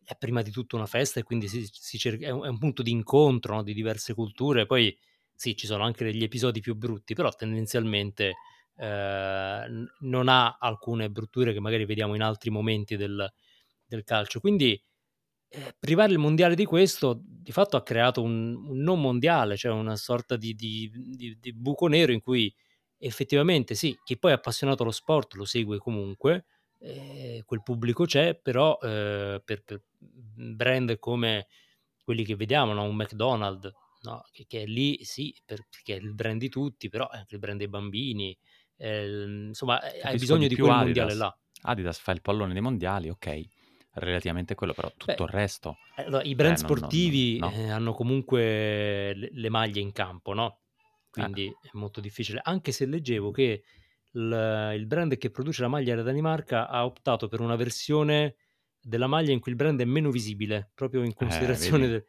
[0.04, 2.60] è prima di tutto una festa e quindi si, si cerca, è, un, è, un,
[2.60, 3.64] punto di incontro no?
[3.64, 4.96] di diverse culture, poi
[5.34, 8.36] sì, ci sono anche degli episodi più brutti, però tendenzialmente
[8.78, 9.66] eh,
[10.02, 13.28] non ha alcune brutture che magari vediamo in altri momenti del,
[13.88, 14.40] del calcio.
[14.40, 14.80] Quindi
[15.80, 19.96] privare il mondiale di questo di fatto ha creato un, un non mondiale, cioè una
[19.96, 22.54] sorta di, di, di, di, buco nero in cui
[22.98, 26.46] effettivamente sì, chi poi è appassionato allo sport lo segue comunque,
[26.80, 31.48] eh, quel pubblico c'è, però eh, per, per, brand come
[32.04, 32.84] quelli che vediamo, no?
[32.84, 34.24] un McDonald's, no?
[34.32, 37.40] che, che, è lì sì, perché è il brand di tutti, però è anche il
[37.40, 38.36] brand dei bambini,
[38.78, 40.84] eh, insomma Capisco hai bisogno di, quel Adidas.
[40.84, 41.38] mondiale là.
[41.62, 43.48] Adidas fa il pallone dei mondiali, ok
[43.96, 45.78] relativamente quello, però tutto Beh, il resto...
[45.96, 47.66] Allora, I brand eh, sportivi non, non, no.
[47.66, 50.60] eh, hanno comunque le, le, maglie in campo, no?
[51.10, 51.56] Quindi eh.
[51.62, 52.42] è molto difficile.
[52.44, 53.64] Anche se leggevo che
[54.12, 58.36] il, il, brand che produce la maglia da Danimarca ha optato per una versione
[58.82, 61.88] della maglia in cui il brand è meno visibile, proprio in eh, considerazione...
[61.88, 62.06] del...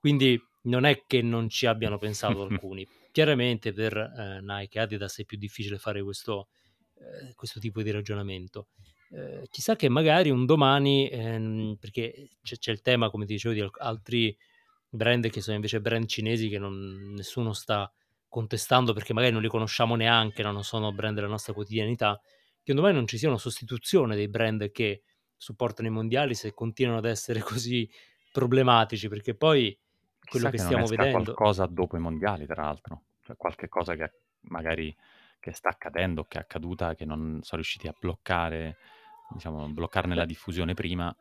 [0.00, 2.86] Quindi non è che non ci abbiano pensato alcuni.
[3.10, 6.48] Chiaramente per eh, Nike e Adidas è più difficile fare questo,
[6.94, 8.68] eh, questo tipo di ragionamento.
[9.14, 13.54] Eh, chissà che magari un domani, ehm, perché c'è, c'è, il tema, come ti dicevo,
[13.54, 14.36] di altri
[14.88, 17.90] brand che sono invece brand cinesi che non, nessuno sta
[18.28, 20.50] contestando perché magari non li conosciamo neanche, no?
[20.50, 22.20] non sono brand della nostra quotidianità,
[22.60, 25.02] che un domani non ci sia una sostituzione dei brand che
[25.36, 27.88] supportano i mondiali se continuano ad essere così
[28.32, 29.78] problematici, perché poi
[30.28, 31.22] quello che, che stiamo vedendo...
[31.22, 34.10] qualcosa dopo i mondiali, tra l'altro, cioè qualche cosa che
[34.48, 34.92] magari
[35.38, 38.78] che sta accadendo, che è accaduta, che non sono riusciti a bloccare
[39.34, 41.14] diciamo, bloccarne la diffusione prima.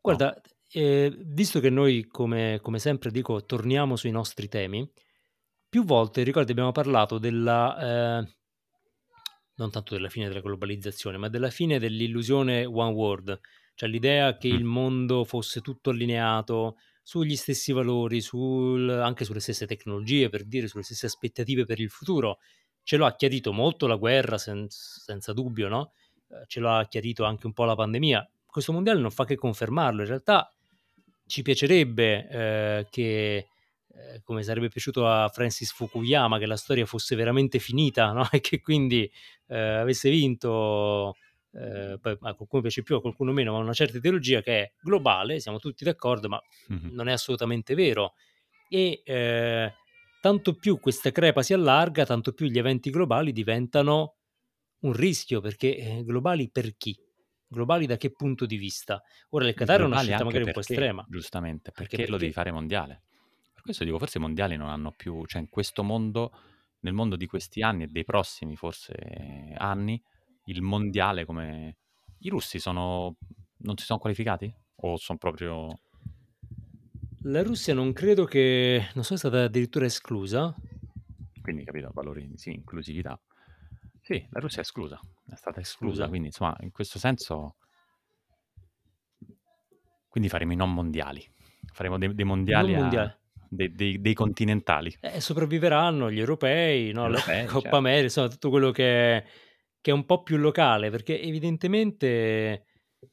[0.00, 0.40] Guarda, no.
[0.72, 4.90] eh, visto che noi, come, come, sempre dico, torniamo sui nostri temi,
[5.68, 8.18] più volte, ricordi, abbiamo parlato della...
[8.18, 8.34] Eh,
[9.60, 13.38] non tanto della fine della globalizzazione, ma della fine dell'illusione one world,
[13.74, 14.56] cioè l'idea che mm.
[14.56, 20.66] il mondo fosse tutto allineato sugli stessi valori, sul, anche sulle stesse tecnologie, per dire,
[20.66, 22.38] sulle stesse aspettative per il futuro.
[22.82, 25.92] Ce lo ha chiarito molto la guerra, sen- senza dubbio, no?
[26.30, 30.02] Eh, ce l'ha chiarito anche un po' la pandemia, questo mondiale non fa che confermarlo.
[30.02, 30.52] In realtà
[31.26, 37.16] ci piacerebbe eh, che, eh, come sarebbe piaciuto a Francis Fukuyama, che la storia fosse
[37.16, 38.28] veramente finita no?
[38.32, 39.10] e che quindi
[39.46, 41.16] eh, avesse vinto.
[41.52, 45.40] Eh, a qualcuno piace più, a qualcuno meno, ma una certa ideologia che è globale,
[45.40, 46.40] siamo tutti d'accordo, ma
[46.72, 46.94] mm-hmm.
[46.94, 48.14] non è assolutamente vero.
[48.68, 49.74] E eh,
[50.20, 54.19] tanto più questa crepa si allarga, tanto più gli eventi globali diventano
[54.80, 56.98] un rischio perché eh, globali per chi?
[57.46, 59.02] Globali da che punto di vista?
[59.30, 61.04] Ora il Qatar è una scelta magari un po' estrema.
[61.08, 63.02] Giustamente, perché, perché, lo devi fare mondiale.
[63.52, 66.32] Per questo dico, forse i mondiali non hanno più, cioè in questo mondo
[66.80, 68.94] nel mondo di questi anni e dei prossimi forse
[69.56, 70.00] anni,
[70.44, 71.76] il mondiale come...
[72.22, 73.16] I russi sono...
[73.58, 74.52] non si sono qualificati?
[74.76, 75.80] O sono proprio...
[77.24, 78.88] La Russia non credo che...
[78.94, 80.54] non so, è stata addirittura esclusa.
[81.42, 83.20] Quindi, capito, valori, sì, inclusività.
[84.10, 85.00] Sì, la Russia è esclusa,
[85.30, 87.54] è stata esclusa, quindi insomma, in questo senso...
[90.08, 91.24] Quindi faremo i non mondiali.
[91.72, 93.16] Faremo dei, dei mondiali, a-
[93.48, 94.92] dei, dei- dei continentali.
[95.00, 97.06] Eh, sopravviveranno gli europei, no?
[97.06, 97.76] Gli la europei, Coppa certo.
[97.76, 99.24] America, insomma, tutto quello che è,
[99.80, 102.64] che è un po' più locale, perché evidentemente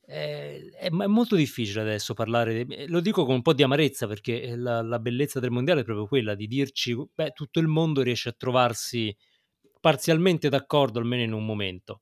[0.03, 3.61] è, è- è molto difficile adesso parlare, di- eh, lo dico con un po' di
[3.61, 7.67] amarezza, perché la, la bellezza del mondiale è proprio quella di dirci, beh, tutto il
[7.67, 9.15] mondo riesce a trovarsi
[9.79, 12.01] parzialmente d'accordo, almeno in un momento.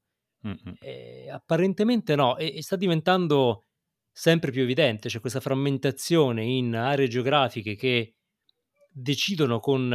[0.80, 3.65] Eh, apparentemente no, e, e sta diventando
[4.11, 8.15] sempre più evidente, c'è questa frammentazione in aree geografiche che
[8.89, 9.91] decidono con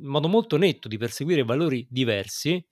[0.00, 2.64] in modo molto netto di perseguire valori diversi,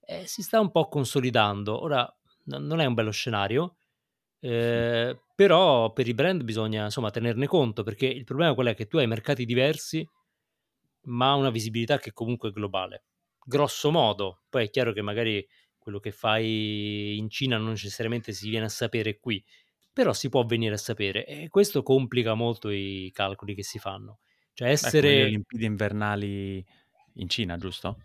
[0.00, 1.80] eh, si sta un po' consolidando.
[1.82, 2.08] Ora
[2.44, 3.76] no- non è un bello scenario,
[4.40, 8.86] eh, però per i brand bisogna insomma tenerne conto perché il problema qual è che
[8.86, 10.06] tu hai mercati diversi,
[11.06, 13.04] ma una visibilità che comunque è globale.
[13.44, 15.46] Grosso modo, poi è chiaro che magari
[15.78, 19.44] quello che fai in Cina non necessariamente si viene a sapere qui,
[19.92, 24.20] però si può venire a sapere e questo complica molto i calcoli che si fanno.
[24.52, 25.22] Cioè Beh, come le essere...
[25.22, 26.64] Olimpiadi invernali
[27.14, 27.98] in Cina, giusto?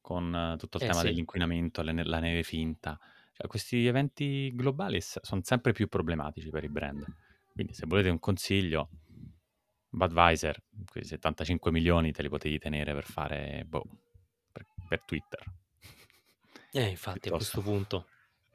[0.00, 2.98] Con eh, tutto il Eh tema sì, dell'inquinamento, ne- la neve finta.
[3.32, 7.04] Cioè, questi eventi globali s- sono sempre più problematici per i brand.
[7.52, 8.88] Quindi, se volete un consiglio,
[9.90, 13.84] Budweiser, quei 75 milioni te li potevi tenere per fare, boh,
[14.88, 15.44] per, Twitter.
[16.72, 17.60] eh, infatti a Piuttosto.
[17.60, 18.06] questo punto...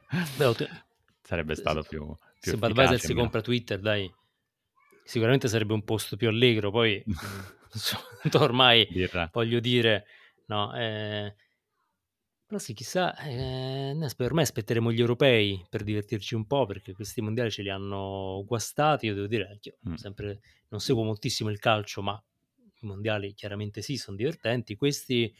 [0.39, 0.69] Ot-
[1.21, 4.13] Sarebbe stato più, più se Budweiser si compra Twitter, dai,
[5.03, 7.03] sicuramente sarebbe un posto più allegro, poi
[8.33, 9.31] ormai Birra.
[9.31, 10.05] voglio dire,
[10.47, 11.35] no, eh,
[12.45, 17.49] però sì, chissà, eh, ormai aspetteremo gli europei per divertirci un po', perché questi mondiali
[17.49, 19.95] ce li hanno guastati, io devo dire, anch'io Mm.
[19.95, 22.21] sempre, non seguo moltissimo il calcio, ma
[22.81, 25.33] i mondiali chiaramente sì, sono divertenti, questi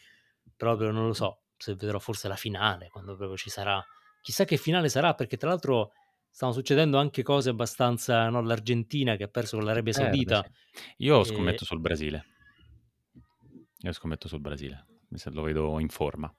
[0.56, 3.82] proprio non lo so, se vedrò forse la finale, quando proprio ci sarà,
[4.22, 5.92] chissà che finale sarà, perché tra l'altro
[6.30, 10.80] stanno succedendo anche cose abbastanza, no, l'Argentina che ha perso con l'Arabia Perde, Saudita, sì.
[11.04, 12.24] Io e- scommetto sul Brasile.
[13.80, 14.86] Io scommetto sul Brasile.
[15.14, 16.32] Sa- Lo vedo in forma.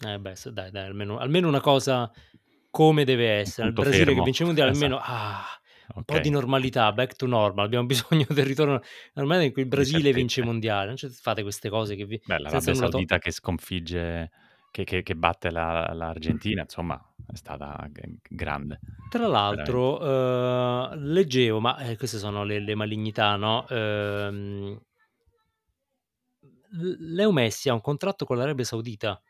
[0.00, 2.10] Eh beh, se- dai, dai, almeno, almeno una cosa
[2.70, 3.68] come deve essere.
[3.68, 4.24] Il Brasile che fermo.
[4.24, 5.12] vince il mondiale, almeno Esatto.
[5.12, 5.46] ah,
[5.94, 7.64] un po' di normalità, back to normal.
[7.66, 8.80] Abbiamo bisogno del ritorno
[9.14, 10.16] normale in cui il Brasile certezze.
[10.18, 10.86] vince il mondiale.
[10.88, 12.16] Non ci fate queste cose che vi...
[12.24, 14.30] Beh, senza l'Arabia nulla to- Saudita che sconfigge,
[14.70, 17.00] che, che- che batte la- l'Argentina, insomma,
[17.32, 18.80] è stata g- grande.
[19.08, 23.64] Tra l'altro, eh, leggevo, ma eh, queste sono le, le malignità, no?
[26.72, 29.20] L- Leo Messi ha un contratto con l'Arabia Saudita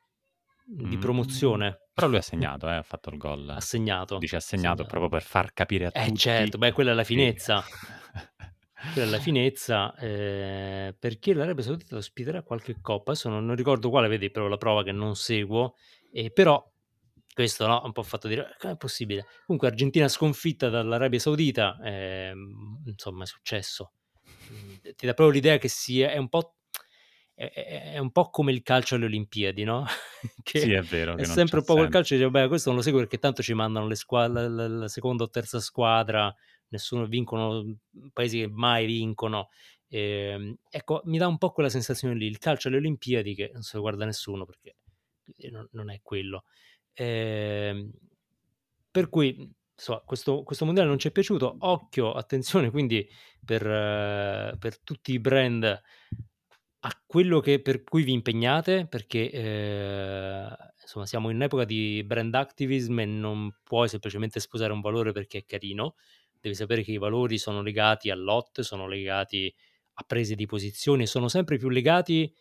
[0.69, 1.01] di Mm.
[1.01, 1.79] promozione.
[1.95, 3.49] Però lui ha segnato, eh, ha fatto il gol.
[3.49, 4.19] Ha segnato.
[4.19, 4.89] Dice ha segnato Segnato.
[4.91, 6.17] proprio per far capire a Eh tutti.
[6.19, 7.63] certo, beh, quella è la finezza.
[8.93, 13.89] Quella è la finezza, eh, perché l'Arabia Saudita ospiterà qualche coppa, adesso non, non ricordo
[13.89, 15.75] quale, vedi però la prova che non seguo,
[16.13, 16.63] eh, però
[17.33, 19.27] questo no, un po' fatto dire, come è possibile?
[19.47, 23.93] Comunque Argentina sconfitta dall'Arabia Saudita, ehm, insomma è successo.
[24.53, 26.57] Mm, Ti dà proprio l'idea che sia, è un po',
[27.37, 29.85] è, un po' come il calcio alle Olimpiadi, no?
[30.43, 31.17] che Sì, è vero.
[31.17, 33.53] è sempre un po' quel calcio, dice, beh, questo non lo seguo perché tanto ci
[33.53, 36.35] mandano le squadre, la, la seconda o terza squadra,
[36.69, 37.77] nessuno vincono,
[38.15, 39.51] paesi che mai vincono.
[39.89, 43.63] Ehm, ecco, mi dà un po' quella sensazione lì, il calcio alle Olimpiadi che non
[43.63, 44.77] se lo guarda nessuno perché
[45.37, 46.45] eh, non, non è quello.
[46.95, 47.93] Ehm,
[48.91, 53.07] per cui, insomma, questo, questo mondiale non ci è piaciuto, occhio, attenzione quindi
[53.45, 55.83] per, eh, per tutti i brand
[56.87, 60.49] a quello che, per cui vi impegnate, perché eh,
[60.81, 65.39] insomma siamo in un'epoca di brand activism e non puoi semplicemente sposare un valore perché
[65.39, 65.97] è carino,
[66.41, 69.53] devi sapere che i valori sono legati a lot, sono legati
[69.95, 72.33] a prese di posizione, sono sempre più legati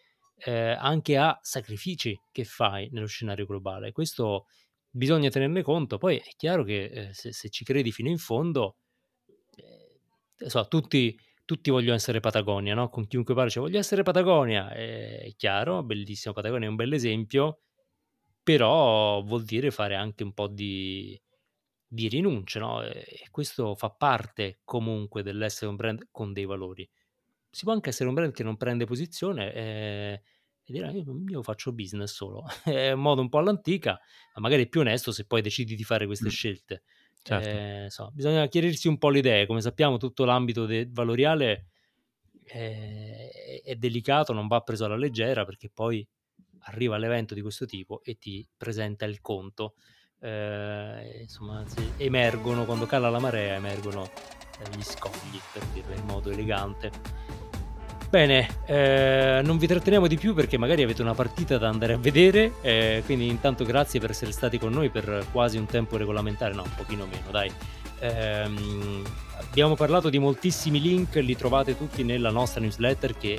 [0.43, 3.91] eh, anche a sacrifici che fai nello scenario globale.
[3.91, 4.45] Questo
[4.91, 5.97] bisogna tenerne conto.
[5.97, 8.77] Poi è chiaro che eh, se, se ci credi fino in fondo,
[9.55, 12.89] eh, so, tutti, tutti vogliono essere Patagonia, no?
[12.89, 17.61] Con chiunque parli, cioè, voglio essere Patagonia, è chiaro, bellissimo, Patagonia è un bel esempio,
[18.43, 21.19] però vuol dire fare anche un po' di,
[21.87, 22.83] di rinunce, no?
[22.83, 26.87] E questo fa parte comunque dell'essere un brand con dei valori.
[27.49, 30.21] Si può anche essere un brand che non prende posizione e,
[30.63, 32.43] e dire io, io faccio business solo.
[32.65, 33.99] è un modo un po' all'antica,
[34.35, 36.31] ma magari è più onesto se poi decidi di fare queste Mm.
[36.31, 36.83] scelte.
[37.26, 37.49] Certo.
[37.49, 39.47] Eh, so, bisogna chiarirsi un po' le idee.
[39.47, 41.69] Come sappiamo, tutto l'ambito de- valoriale
[42.43, 46.07] è, è delicato, non va preso alla leggera perché poi
[46.67, 49.73] arriva l'evento di questo tipo e ti presenta il conto.
[50.19, 51.65] Eh, insomma,
[51.97, 56.91] emergono, quando cala la marea, emergono eh, gli scogli, per dirlo in modo elegante.
[58.16, 61.97] Bene, eh, non vi tratteniamo di più perché magari avete una partita da andare a
[61.97, 66.53] vedere, eh, quindi intanto grazie per essere stati con noi per quasi un tempo regolamentare,
[66.53, 67.51] no, un pochino meno, dai.
[67.99, 68.49] Eh,
[69.38, 73.38] abbiamo parlato di moltissimi link, li trovate tutti nella nostra newsletter che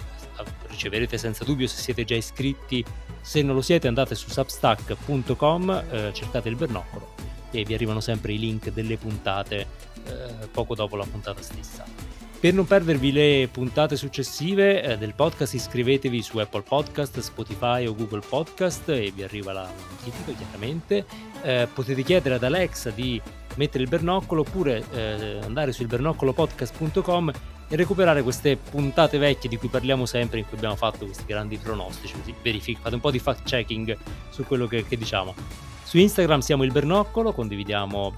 [0.66, 2.84] riceverete senza dubbio se siete già iscritti.
[3.22, 7.14] Se non lo siete andate su substack.com, eh, cercate il bernoccolo
[7.50, 9.66] e vi arrivano sempre i link delle puntate
[10.04, 12.25] eh, poco dopo la puntata stessa.
[12.38, 17.94] Per non perdervi le puntate successive eh, del podcast iscrivetevi su Apple Podcast, Spotify o
[17.94, 21.06] Google Podcast e vi arriva la notifica chiaramente.
[21.42, 23.20] Eh, potete chiedere ad Alexa di
[23.56, 27.32] mettere il bernoccolo oppure eh, andare su ilbernoccolopodcast.com
[27.68, 31.56] e recuperare queste puntate vecchie di cui parliamo sempre, in cui abbiamo fatto questi grandi
[31.56, 33.96] pronostici, così verific- fate un po' di fact checking
[34.28, 35.34] su quello che, che diciamo.
[35.82, 38.14] Su Instagram siamo il bernoccolo, condividiamo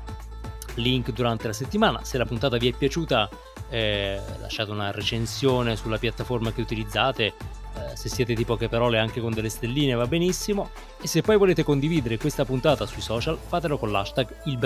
[0.74, 2.04] link durante la settimana.
[2.04, 3.28] Se la puntata vi è piaciuta
[3.70, 9.20] eh, lasciate una recensione sulla piattaforma che utilizzate, eh, se siete di poche parole anche
[9.20, 13.78] con delle stelline va benissimo e se poi volete condividere questa puntata sui social fatelo
[13.78, 14.58] con l'hashtag il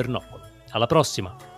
[0.70, 1.51] Alla prossima!